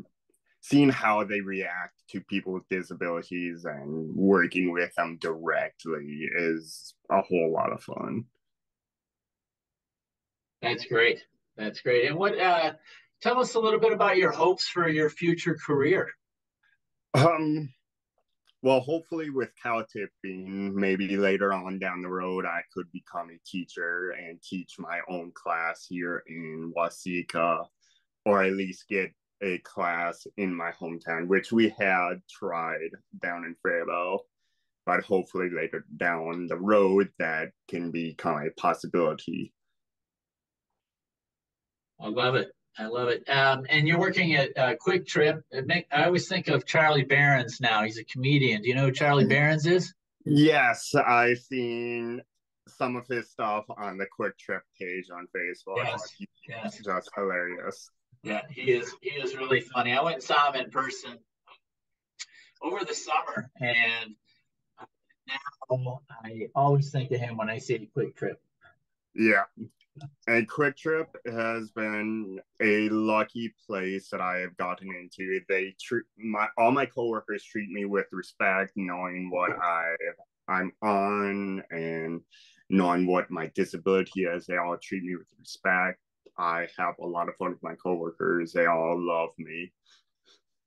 [0.61, 7.21] seeing how they react to people with disabilities and working with them directly is a
[7.21, 8.25] whole lot of fun.
[10.61, 11.23] That's great.
[11.55, 12.07] That's great.
[12.07, 12.39] And what?
[12.39, 12.73] Uh,
[13.21, 16.09] tell us a little bit about your hopes for your future career.
[17.13, 17.69] Um,
[18.65, 23.37] well, hopefully with cow tipping, maybe later on down the road, I could become a
[23.45, 27.63] teacher and teach my own class here in Waseca,
[28.25, 29.11] or at least get
[29.43, 32.89] a class in my hometown, which we had tried
[33.21, 34.23] down in Faribault,
[34.87, 39.53] but hopefully later down the road that can become a possibility.
[42.01, 42.49] I love it.
[42.77, 43.27] I love it.
[43.29, 45.43] Um, and you're working at uh, Kwik Trip.
[45.65, 47.83] Make, I always think of Charlie Berens now.
[47.83, 48.61] He's a comedian.
[48.61, 49.93] Do you know who Charlie Berens is?
[50.25, 52.21] Yes, I've seen
[52.67, 55.77] some of his stuff on the Kwik Trip page on Facebook.
[55.77, 56.15] Yes,
[56.49, 56.81] yes.
[56.83, 57.89] just hilarious.
[58.23, 58.93] Yeah, he is.
[59.01, 59.93] He is really funny.
[59.93, 61.19] I went and saw him in person
[62.61, 64.15] over the summer, and
[65.27, 68.41] now I always think of him when I see Kwik Trip.
[69.13, 69.43] Yeah,
[70.27, 75.39] and Kwik Trip has been a lucky place that I have gotten into.
[75.47, 79.95] They treat my all my coworkers treat me with respect, knowing what I
[80.47, 82.21] I'm on and
[82.69, 84.45] knowing what my disability is.
[84.45, 85.99] They all treat me with respect.
[86.37, 88.51] I have a lot of fun with my coworkers.
[88.51, 89.71] They all love me.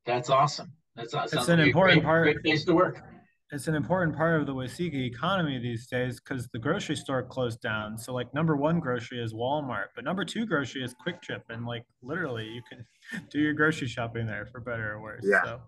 [0.06, 0.72] That's awesome.
[0.96, 1.38] That's awesome.
[1.38, 2.22] It's an important great, part.
[2.24, 3.02] Great place to work.
[3.50, 7.62] It's an important part of the Waseca economy these days because the grocery store closed
[7.62, 7.96] down.
[7.96, 11.64] So like number one grocery is Walmart, but number two grocery is Kwik Trip, and
[11.64, 12.84] like literally you can
[13.30, 15.24] do your grocery shopping there for better or worse.
[15.26, 15.44] Yeah.
[15.44, 15.60] So.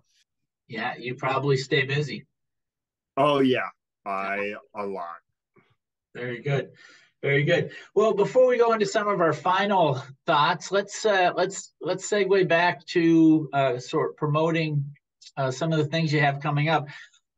[0.68, 2.26] Yeah, you probably stay busy.
[3.16, 3.68] Oh yeah,
[4.06, 5.16] I a lot.
[6.14, 6.70] Very good.
[7.22, 7.72] Very good.
[7.94, 12.46] Well, before we go into some of our final thoughts, let's uh, let's let's segue
[12.46, 14.84] back to uh, sort of promoting
[15.36, 16.88] uh, some of the things you have coming up.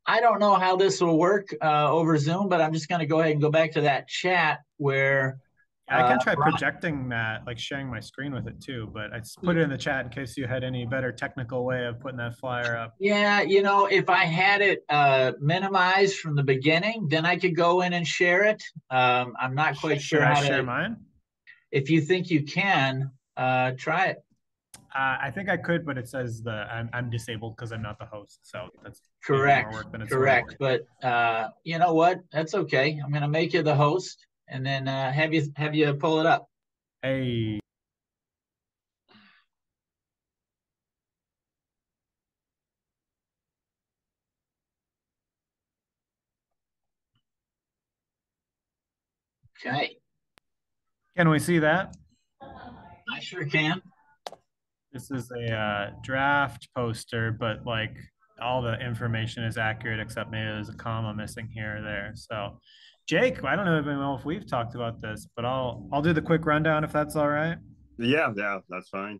[0.05, 3.05] I don't know how this will work uh, over Zoom, but I'm just going to
[3.05, 5.39] go ahead and go back to that chat where
[5.89, 8.89] I can uh, try projecting that, like sharing my screen with it too.
[8.93, 11.65] But I just put it in the chat in case you had any better technical
[11.65, 12.95] way of putting that flyer up.
[12.99, 17.55] Yeah, you know, if I had it uh, minimized from the beginning, then I could
[17.55, 18.63] go in and share it.
[18.89, 20.63] Um, I'm not quite Should sure I how share to.
[20.63, 20.97] mine?
[21.71, 24.22] If you think you can, uh, try it.
[24.95, 27.97] Uh, I think I could, but it says the I'm, I'm disabled because I'm not
[27.97, 28.41] the host.
[28.43, 29.71] So that's Correct.
[29.73, 30.55] work than it's Correct.
[30.59, 32.19] But uh, you know what?
[32.31, 32.99] That's okay.
[33.03, 36.27] I'm gonna make you the host, and then uh, have you have you pull it
[36.27, 36.47] up.
[37.01, 37.59] Hey,
[49.65, 49.97] Okay.
[51.17, 51.95] can we see that?
[52.41, 53.81] I sure can.
[54.93, 57.97] This is a uh, draft poster, but like
[58.39, 62.11] all the information is accurate except maybe there's a comma missing here or there.
[62.13, 62.59] So,
[63.07, 66.13] Jake, I don't know even know if we've talked about this, but I'll I'll do
[66.13, 67.57] the quick rundown if that's all right.
[67.97, 69.19] Yeah, yeah, that's fine.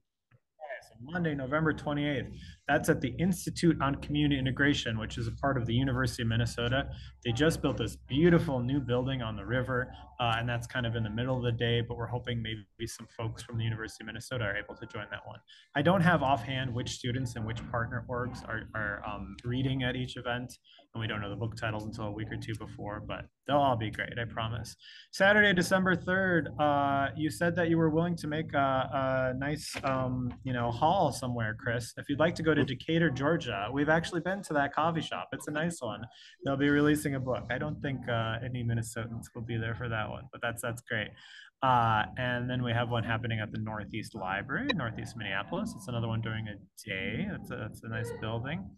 [1.04, 2.32] Monday, November 28th.
[2.68, 6.30] That's at the Institute on Community Integration, which is a part of the University of
[6.30, 6.90] Minnesota.
[7.26, 10.96] They just built this beautiful new building on the river, uh, and that's kind of
[10.96, 14.04] in the middle of the day, but we're hoping maybe some folks from the University
[14.04, 15.40] of Minnesota are able to join that one.
[15.76, 19.96] I don't have offhand which students and which partner orgs are, are um, reading at
[19.96, 20.54] each event,
[20.94, 23.58] and we don't know the book titles until a week or two before, but they'll
[23.58, 24.76] all be great, I promise.
[25.12, 29.76] Saturday, December 3rd, uh, you said that you were willing to make a, a nice,
[29.84, 31.94] um, you know, haul somewhere, Chris.
[31.98, 35.30] If you'd like to go to Decatur, Georgia, we've actually been to that coffee shop.
[35.34, 36.02] It's a nice one.
[36.46, 37.46] They'll be releasing a book.
[37.50, 40.82] I don't think uh, any Minnesotans will be there for that one, but that's that's
[40.82, 41.10] great.
[41.62, 45.74] Uh, and then we have one happening at the Northeast Library, Northeast Minneapolis.
[45.76, 46.56] It's another one during a
[46.88, 47.28] day.
[47.32, 48.70] That's a, that's a nice building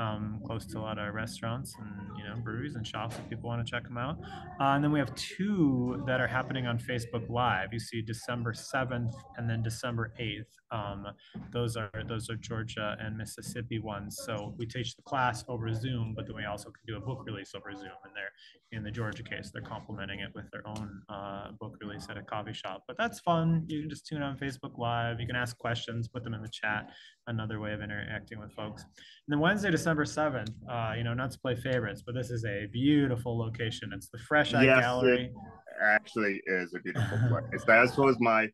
[0.00, 3.48] um, close to a lot of restaurants and you know breweries and shops if people
[3.48, 4.18] want to check them out.
[4.60, 7.72] Uh, and then we have two that are happening on Facebook Live.
[7.72, 10.48] You see December seventh and then December eighth.
[10.70, 11.06] Um,
[11.52, 14.18] those are those are Georgia and Mississippi ones.
[14.24, 17.22] So we teach the class over Zoom, but then we also can do a book
[17.26, 17.98] release over Zoom.
[18.04, 18.32] And they're
[18.72, 22.22] in the Georgia case, they're complementing it with their own uh, book release at a
[22.22, 22.84] coffee shop.
[22.86, 23.64] But that's fun.
[23.66, 25.20] You can just tune on Facebook Live.
[25.20, 26.88] You can ask questions, put them in the chat.
[27.30, 28.82] Another way of interacting with folks.
[28.82, 32.44] And then Wednesday, December 7th, uh, you know, not to play favorites, but this is
[32.44, 33.92] a beautiful location.
[33.94, 35.32] It's the Fresh Eye Yes, it- Gallery.
[35.80, 37.64] Actually, is a beautiful place.
[37.66, 38.48] That was my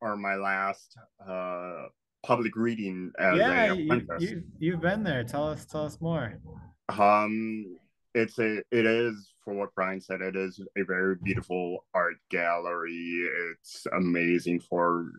[0.00, 0.96] or my last
[1.28, 1.84] uh
[2.22, 5.22] public reading as yeah, a you, you, you've been there.
[5.22, 6.40] Tell us, tell us more.
[6.88, 7.76] Um,
[8.14, 10.22] it's a it is for what Bryan said.
[10.22, 13.28] It is a very beautiful art gallery.
[13.52, 15.12] It's amazing for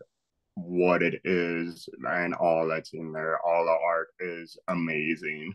[0.54, 3.38] what it is and all that's in there.
[3.44, 5.54] All the art is amazing.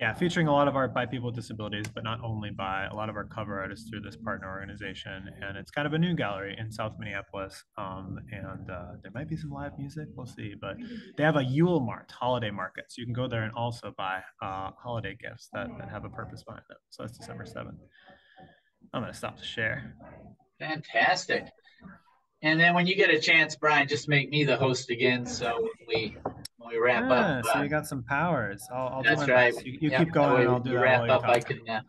[0.00, 2.94] Yeah, featuring a lot of art by people with disabilities, but not only by a
[2.94, 5.28] lot of our cover artists through this partner organization.
[5.42, 7.64] And it's kind of a new gallery in South Minneapolis.
[7.76, 10.54] Um, and uh, there might be some live music, we'll see.
[10.60, 10.76] But
[11.16, 12.84] they have a Yule Mart holiday market.
[12.90, 16.10] So you can go there and also buy uh, holiday gifts that, that have a
[16.10, 16.78] purpose behind them.
[16.90, 17.74] So that's December 7th.
[18.94, 19.96] I'm going to stop the share.
[20.60, 21.48] Fantastic.
[22.42, 25.26] And then when you get a chance, Bryan, just make me the host again.
[25.26, 26.16] So we
[26.58, 27.44] when we wrap yeah, up.
[27.44, 28.66] so uh, you got some powers.
[28.72, 29.54] I'll, I'll do that's right.
[29.54, 29.66] best.
[29.66, 31.24] You, you Yeah, keep going, I'll do wrap up.
[31.24, 31.80] I can uh,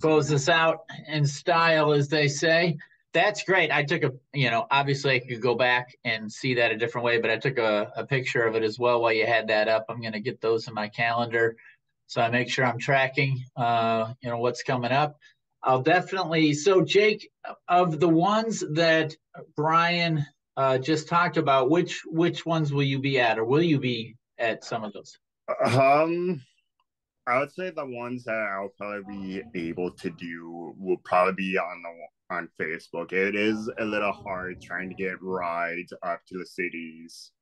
[0.00, 2.76] close this out in style, as they say.
[3.12, 3.72] That's great.
[3.72, 7.04] I took a, you know, obviously I could go back and see that a different
[7.04, 9.68] way, but I took a, a picture of it as well while you had that
[9.68, 9.86] up.
[9.88, 11.56] I'm going to get those in my calendar.
[12.06, 15.18] So I make sure I'm tracking, uh, you know, what's coming up.
[15.62, 16.54] I'll definitely.
[16.54, 17.30] So, Jake,
[17.68, 19.14] of the ones that
[19.56, 20.24] Bryan
[20.56, 24.16] uh, just talked about, which which ones will you be at, or will you be
[24.38, 25.18] at some of those?
[25.64, 26.40] Um,
[27.26, 31.58] I would say the ones that I'll probably be able to do will probably be
[31.58, 33.12] on the on Facebook.
[33.12, 37.32] It is a little hard trying to get rides up to the cities.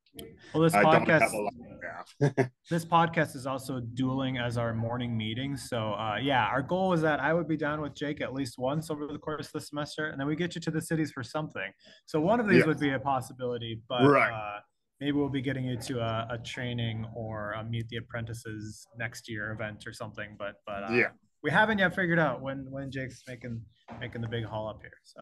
[0.53, 4.57] Well, this I don't podcast, have a lot of this podcast is also dueling as
[4.57, 5.55] our morning meeting.
[5.55, 8.57] So, uh, yeah, our goal is that I would be down with Jake at least
[8.57, 11.11] once over the course of the semester, and then we get you to the cities
[11.11, 11.71] for something.
[12.05, 12.67] So, one of these Yes.
[12.67, 14.31] would be a possibility, but Right.
[14.31, 14.59] uh,
[14.99, 19.29] maybe we'll be getting you to a, a training or a meet the apprentices next
[19.29, 20.35] year event or something.
[20.37, 21.09] But, but uh, Yeah.
[21.43, 23.61] we haven't yet figured out when when Jake's making
[23.99, 24.99] making the big haul up here.
[25.03, 25.21] So.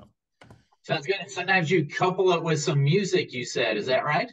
[0.84, 1.30] Sounds good.
[1.30, 3.34] Sometimes you couple it with some music.
[3.34, 4.32] You said, is that right?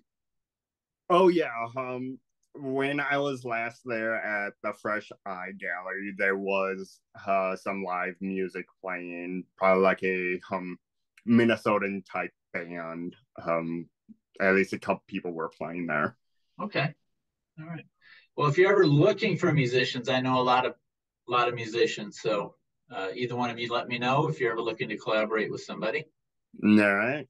[1.11, 1.67] Oh yeah.
[1.77, 2.19] Um
[2.57, 8.15] when I was last there at the Fresh Eye Gallery, there was uh some live
[8.21, 10.79] music playing, probably like a um
[11.29, 13.17] Minnesotan type band.
[13.45, 13.89] Um
[14.41, 16.17] at least a couple people were playing there.
[16.61, 16.95] Okay.
[17.61, 17.85] All right.
[18.37, 20.75] Well, if you're ever looking for musicians, I know a lot of
[21.29, 22.21] a lot of musicians.
[22.21, 22.57] So
[22.91, 25.63] uh, either one of you let me know if you're ever looking to collaborate with
[25.63, 26.05] somebody.
[26.63, 27.27] All right.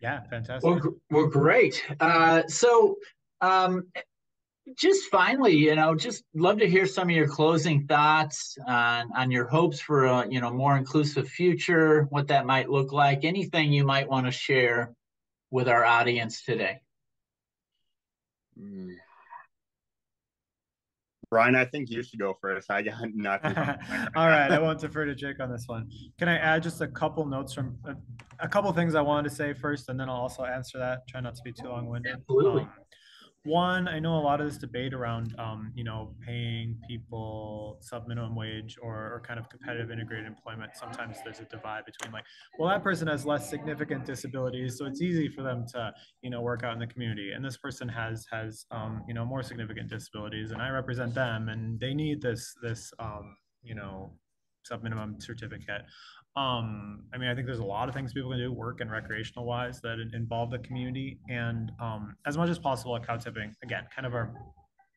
[0.00, 0.64] Yeah, fantastic.
[0.64, 1.82] Well, gr- well, great.
[2.00, 2.96] Uh, so,
[3.40, 3.84] um,
[4.76, 9.30] just finally, you know, just love to hear some of your closing thoughts on on
[9.30, 13.72] your hopes for a you know more inclusive future, what that might look like, anything
[13.72, 14.94] you might want to share
[15.50, 16.80] with our audience today.
[18.58, 18.96] Mm.
[21.34, 22.70] Bryan, I think you should go first.
[22.70, 23.56] I got nothing.
[24.16, 25.90] All right, I won't defer to Jake on this one.
[26.16, 27.96] Can I add just a couple notes from a,
[28.38, 31.08] a couple things I wanted to say first, and then I'll also answer that.
[31.08, 32.14] Try not to be too long-winded.
[32.20, 32.62] Absolutely.
[32.62, 32.70] Um,
[33.44, 38.08] one, I know a lot of this debate around, um, you know, paying people sub
[38.08, 40.72] minimum wage or, or kind of competitive integrated employment.
[40.74, 42.24] Sometimes there's a divide between like,
[42.58, 45.92] well, that person has less significant disabilities, so it's easy for them to,
[46.22, 47.32] you know, work out in the community.
[47.32, 51.48] And this person has has, um, you know, more significant disabilities, and I represent them,
[51.48, 54.12] and they need this this, um, you know,
[54.64, 55.82] sub minimum certificate.
[56.36, 58.90] Um, I mean, I think there's a lot of things people can do, work and
[58.90, 61.18] recreational wise, that involve the community.
[61.28, 64.34] And um, as much as possible at cow tipping, again, kind of our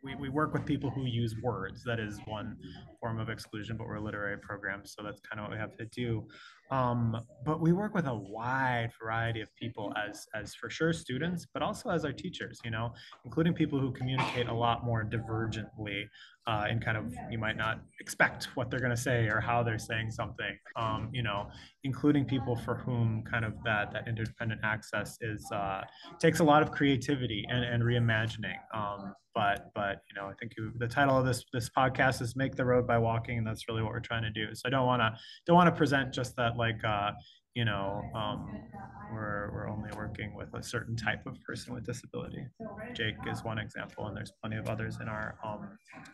[0.03, 1.83] we, we work with people who use words.
[1.83, 2.55] That is one
[2.99, 5.75] form of exclusion, but we're a literary program, so that's kind of what we have
[5.77, 6.25] to do.
[6.69, 11.47] Um, but we work with a wide variety of people as as for sure students,
[11.53, 12.59] but also as our teachers.
[12.63, 12.93] You know,
[13.25, 16.05] including people who communicate a lot more divergently
[16.47, 19.61] uh, and kind of you might not expect what they're going to say or how
[19.61, 20.57] they're saying something.
[20.77, 21.49] Um, you know,
[21.83, 25.81] including people for whom kind of that that independent access is uh,
[26.19, 28.57] takes a lot of creativity and, and reimagining.
[28.73, 32.35] Um, but but you know, I think you, the title of this this podcast is
[32.35, 34.47] "Make the Road by Walking," and that's really what we're trying to do.
[34.55, 35.13] So I don't want to
[35.45, 36.83] don't want to present just that like.
[36.83, 37.11] Uh,
[37.57, 38.69] you know, um,
[39.11, 42.45] we're, we're only working with a certain type of person with disability.
[42.93, 45.67] Jake is one example, and there's plenty of others in our, um,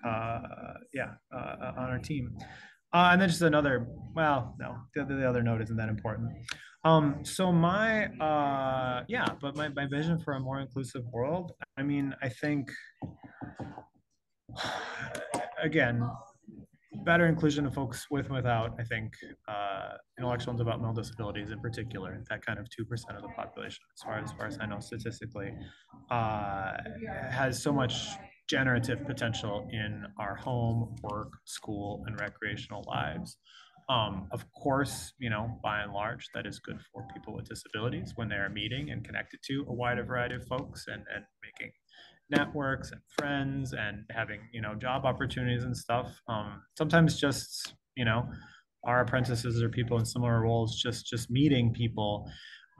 [0.08, 0.40] uh,
[0.94, 2.34] yeah, uh, on our team.
[2.94, 6.32] Uh, and then just another, well, no, the, the other note isn't that important.
[6.86, 11.84] Um, so my, uh, yeah, but my, my vision for a more inclusive world, I
[11.84, 12.72] mean, I think,
[15.62, 16.10] again,
[17.06, 19.14] better inclusion of folks with and without, I think,
[19.48, 24.04] uh, intellectual and developmental disabilities in particular, that kind of 2% of the population, as
[24.04, 25.54] far as, far as I know statistically,
[26.10, 26.74] uh,
[27.30, 28.10] has so much
[28.50, 33.38] generative potential in our home, work, school, and recreational lives.
[33.90, 38.14] Um, of course, you know, by and large, that is good for people with disabilities
[38.16, 41.74] when they are meeting and connected to a wider variety of folks and, and making
[42.36, 46.08] networks and friends and having, you know, job opportunities and stuff.
[46.28, 48.28] Um, sometimes just, you know,
[48.86, 52.30] our apprentices or people in similar roles, just just meeting people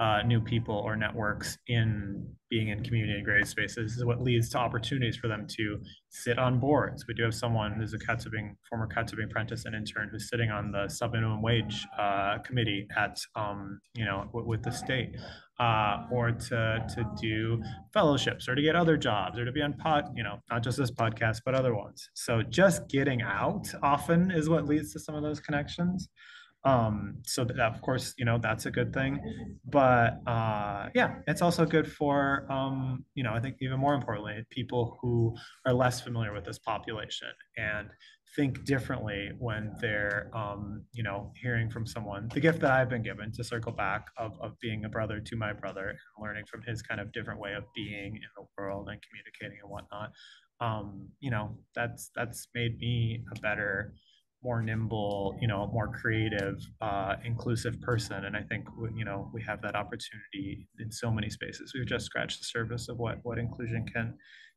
[0.04, 4.58] uh, new people or networks in being in community integrated spaces is what leads to
[4.58, 5.80] opportunities for them to
[6.10, 7.06] sit on boards.
[7.08, 10.28] We do have someone who's a cow tipping, former cow tipping apprentice and intern who's
[10.28, 14.72] sitting on the sub minimum wage uh, committee at, um, you know, w- with the
[14.72, 15.16] state,
[15.60, 19.74] uh, or to to do fellowships or to get other jobs or to be on
[19.74, 22.10] pod, you know, not just this podcast but other ones.
[22.14, 26.10] So just getting out often is what leads to some of those connections.
[26.66, 29.20] Um, so that of course, you know, that's a good thing.
[29.66, 34.46] But uh, yeah, it's also good for um, you know, I think even more importantly,
[34.50, 35.36] people who
[35.66, 37.90] are less familiar with this population and
[38.36, 43.04] think differently when they're um, you know hearing from someone the gift that i've been
[43.04, 46.62] given to circle back of, of being a brother to my brother and learning from
[46.64, 50.12] his kind of different way of being in the world and communicating and whatnot
[50.62, 53.94] um, you know that's that's made me a better
[54.44, 58.66] more nimble you know more creative uh, inclusive person and i think
[58.96, 62.90] you know we have that opportunity in so many spaces we've just scratched the surface
[62.90, 64.14] of what what inclusion can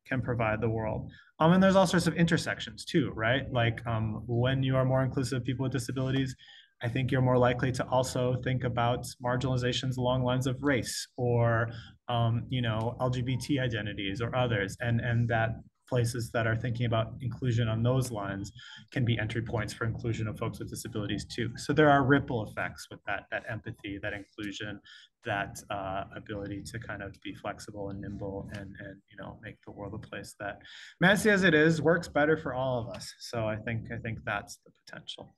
[0.07, 1.11] can provide the world.
[1.41, 3.51] Um, and there's all sorts of intersections too, right?
[3.53, 6.35] Like um, when you are more inclusive of people with disabilities,
[6.83, 11.71] I think you're more likely to also think about marginalizations along lines of race or,
[12.09, 15.51] um, you know, LGBT identities or others, and and that
[15.89, 18.53] places that are thinking about inclusion on those lines
[18.91, 21.51] can be entry points for inclusion of folks with disabilities too.
[21.57, 24.81] So there are ripple effects with that, that empathy, that inclusion,
[25.25, 29.57] that uh, ability to kind of be flexible and nimble and, and, you know, make
[29.65, 30.61] the world a place that
[31.01, 33.13] messy as it is works better for all of us.
[33.19, 35.35] So I think, I think that's the potential.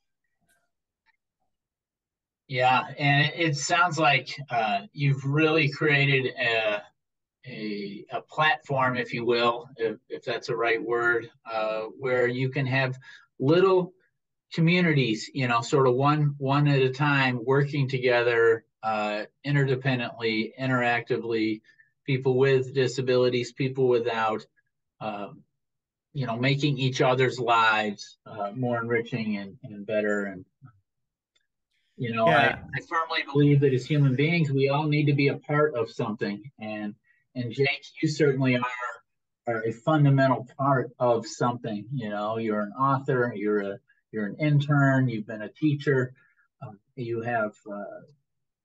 [2.48, 6.82] Yeah, and it sounds like uh, you've really created a,
[7.46, 12.50] a, a platform, if you will, if, if that's the right word, uh, where you
[12.50, 12.98] can have
[13.38, 13.92] little
[14.52, 21.60] communities, you know, sort of one one at a time, working together uh, interdependently, interactively,
[22.04, 24.44] people with disabilities, people without,
[25.00, 25.42] um,
[26.14, 30.24] you know, making each other's lives uh, more enriching and, and better.
[30.24, 30.44] And
[31.96, 32.58] you know, yeah.
[32.74, 35.74] I, I firmly believe that as human beings, we all need to be a part
[35.74, 36.94] of something, and
[37.38, 38.64] and Jake, you certainly are
[39.46, 41.86] are a fundamental part of something.
[41.94, 43.78] You know, you're an author, you're a
[44.12, 46.14] you're an intern, you've been a teacher,
[46.62, 48.02] uh, you have uh,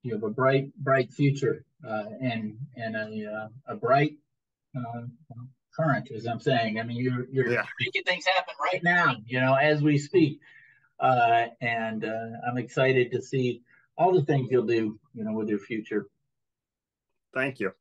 [0.02, 4.16] you have a bright bright future uh, and and a uh, a bright
[4.76, 5.02] uh,
[5.74, 6.78] current, as I'm saying.
[6.78, 7.64] I mean, you're you're yeah.
[7.80, 9.16] making things happen right now.
[9.26, 10.40] You know, as we speak,
[11.00, 13.62] uh, and I'm excited to see
[13.96, 14.98] all the things you'll do.
[15.14, 16.06] You know, with your future.
[17.32, 17.72] Thank you.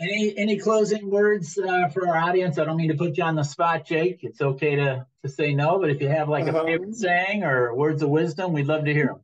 [0.00, 2.58] Any any closing words uh, for our audience?
[2.58, 4.20] I don't mean to put you on the spot, Jake.
[4.22, 7.44] It's okay to to say no, but if you have like a um, favorite saying
[7.44, 9.20] or words of wisdom, we'd love to hear them.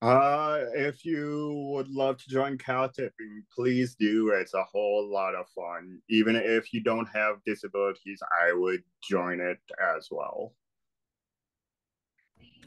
[0.00, 4.30] Uh, if you would love to join cow tipping, please do.
[4.30, 6.00] It's a whole lot of fun.
[6.08, 9.58] Even if you don't have disabilities, I would join it
[9.96, 10.54] as well.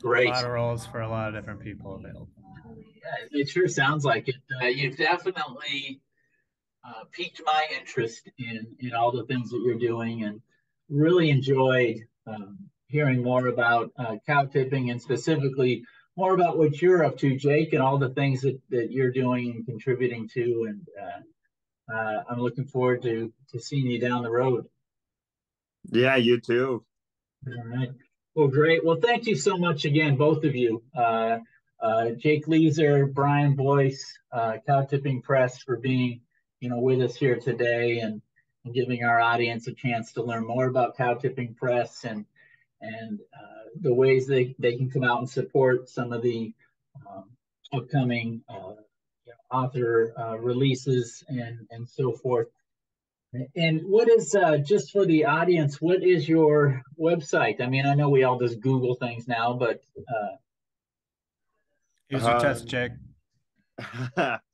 [0.02, 0.28] Great.
[0.28, 2.30] A lot of roles for a lot of different people available.
[2.76, 4.36] Yeah, it sure sounds like it.
[4.62, 6.02] Uh, you've definitely
[6.84, 10.42] uh, piqued my interest in in all the things that you're doing, and
[10.90, 12.58] really enjoyed um,
[12.88, 15.84] hearing more about uh, cow tipping and specifically
[16.18, 19.52] more about what you're up to, Jake, and all the things that, that you're doing
[19.52, 20.68] and contributing to.
[20.68, 24.66] And uh, uh, I'm looking forward to to seeing you down the road.
[25.90, 26.84] Yeah, you too.
[27.48, 27.92] All right.
[28.36, 28.86] Well, great.
[28.86, 30.84] Well, thank you so much again, both of you.
[30.96, 31.40] Uh,
[31.82, 36.22] uh, Jake Lieser, Bryan Boyce, uh, Cow Tipping Press for being
[36.62, 38.22] you know, with us here today and,
[38.64, 42.26] and giving our audience a chance to learn more about Cow Tipping Press and
[42.80, 46.52] and uh, the ways they, they can come out and support some of the
[47.08, 47.26] um,
[47.74, 48.74] upcoming uh,
[49.26, 52.48] you know, author uh, releases and, and so forth.
[53.56, 57.62] And what is, uh, just for the audience, what is your website?
[57.62, 59.82] I mean, I know we all just Google things now, but.
[60.00, 60.36] Uh,
[62.10, 62.92] Here's your test, Jake.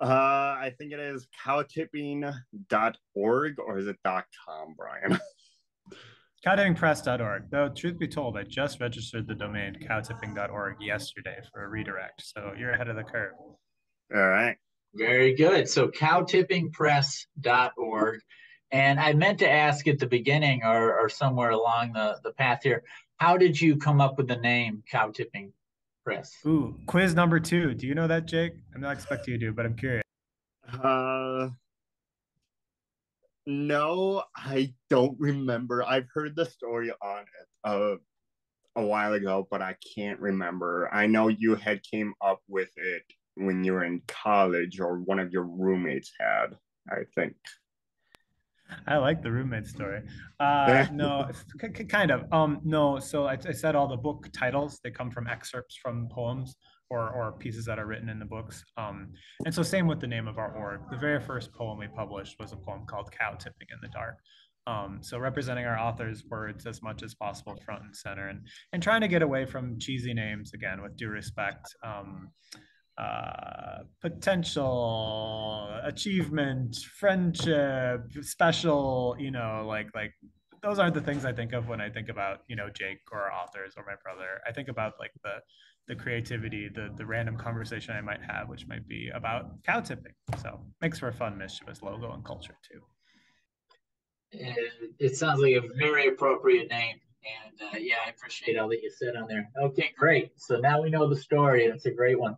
[0.00, 5.18] Uh, I think it is cowtipping.org or is it .com, Bryan?
[6.46, 7.50] Cowtippingpress.org.
[7.50, 12.22] Though, truth be told, I just registered the domain cowtipping.org yesterday for a redirect.
[12.24, 13.34] So you're ahead of the curve.
[14.14, 14.56] All right.
[14.94, 15.68] Very good.
[15.68, 18.20] So cowtippingpress.org.
[18.72, 22.60] And I meant to ask at the beginning or, or somewhere along the, the path
[22.62, 22.84] here,
[23.18, 25.52] how did you come up with the name Cow Tipping
[26.04, 26.34] Press.
[26.46, 27.74] Ooh, quiz number two.
[27.74, 28.54] Do you know that, Jake?
[28.74, 30.02] I'm not expecting you to, but I'm curious.
[30.82, 31.50] Uh,
[33.46, 35.82] no, I don't remember.
[35.82, 37.96] I've heard the story on it uh,
[38.76, 40.88] a while ago, but I can't remember.
[40.92, 43.02] I know you had came up with it
[43.34, 46.56] when you were in college, or one of your roommates had.
[46.88, 47.36] I think.
[48.86, 50.02] I like the roommate story.
[50.38, 51.30] Uh, no,
[51.88, 52.32] kind of.
[52.32, 56.08] Um, no, so I, I, said all the book titles they come from excerpts from
[56.08, 56.56] poems
[56.90, 58.64] or or pieces that are written in the books.
[58.76, 59.12] Um,
[59.44, 60.80] and so same with the name of our org.
[60.90, 64.16] The very first poem we published was a poem called "Cow Tipping in the Dark."
[64.66, 68.82] Um, so representing our authors' words as much as possible front and center, and and
[68.82, 71.74] trying to get away from cheesy names again, with due respect.
[71.82, 72.30] Um,
[73.00, 80.12] uh, potential achievement, friendship, special, you know, like like
[80.62, 83.32] those aren't the things I think of when I think about you know Jake or
[83.32, 84.40] authors or my brother.
[84.46, 85.36] I think about like the
[85.88, 90.12] the creativity, the the random conversation I might have, which might be about cow tipping.
[90.42, 92.80] So makes for a fun mischievous logo and culture too.
[94.32, 94.56] And
[94.98, 96.96] it sounds like a very appropriate name.
[97.24, 99.48] And uh, yeah, I appreciate all that you said on there.
[99.62, 100.32] Okay, great.
[100.36, 102.36] So now we know the story, it's a great one.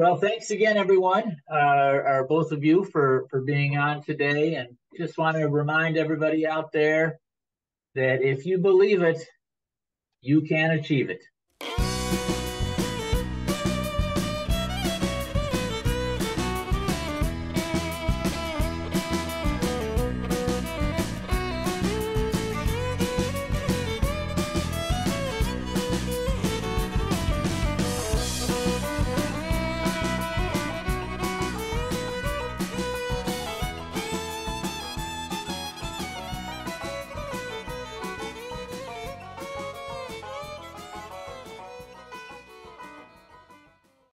[0.00, 4.54] Well, thanks again, everyone, uh, or both of you, for for being on today.
[4.54, 7.20] And just want to remind everybody out there
[7.94, 9.22] that if you believe it,
[10.22, 11.20] you can achieve it.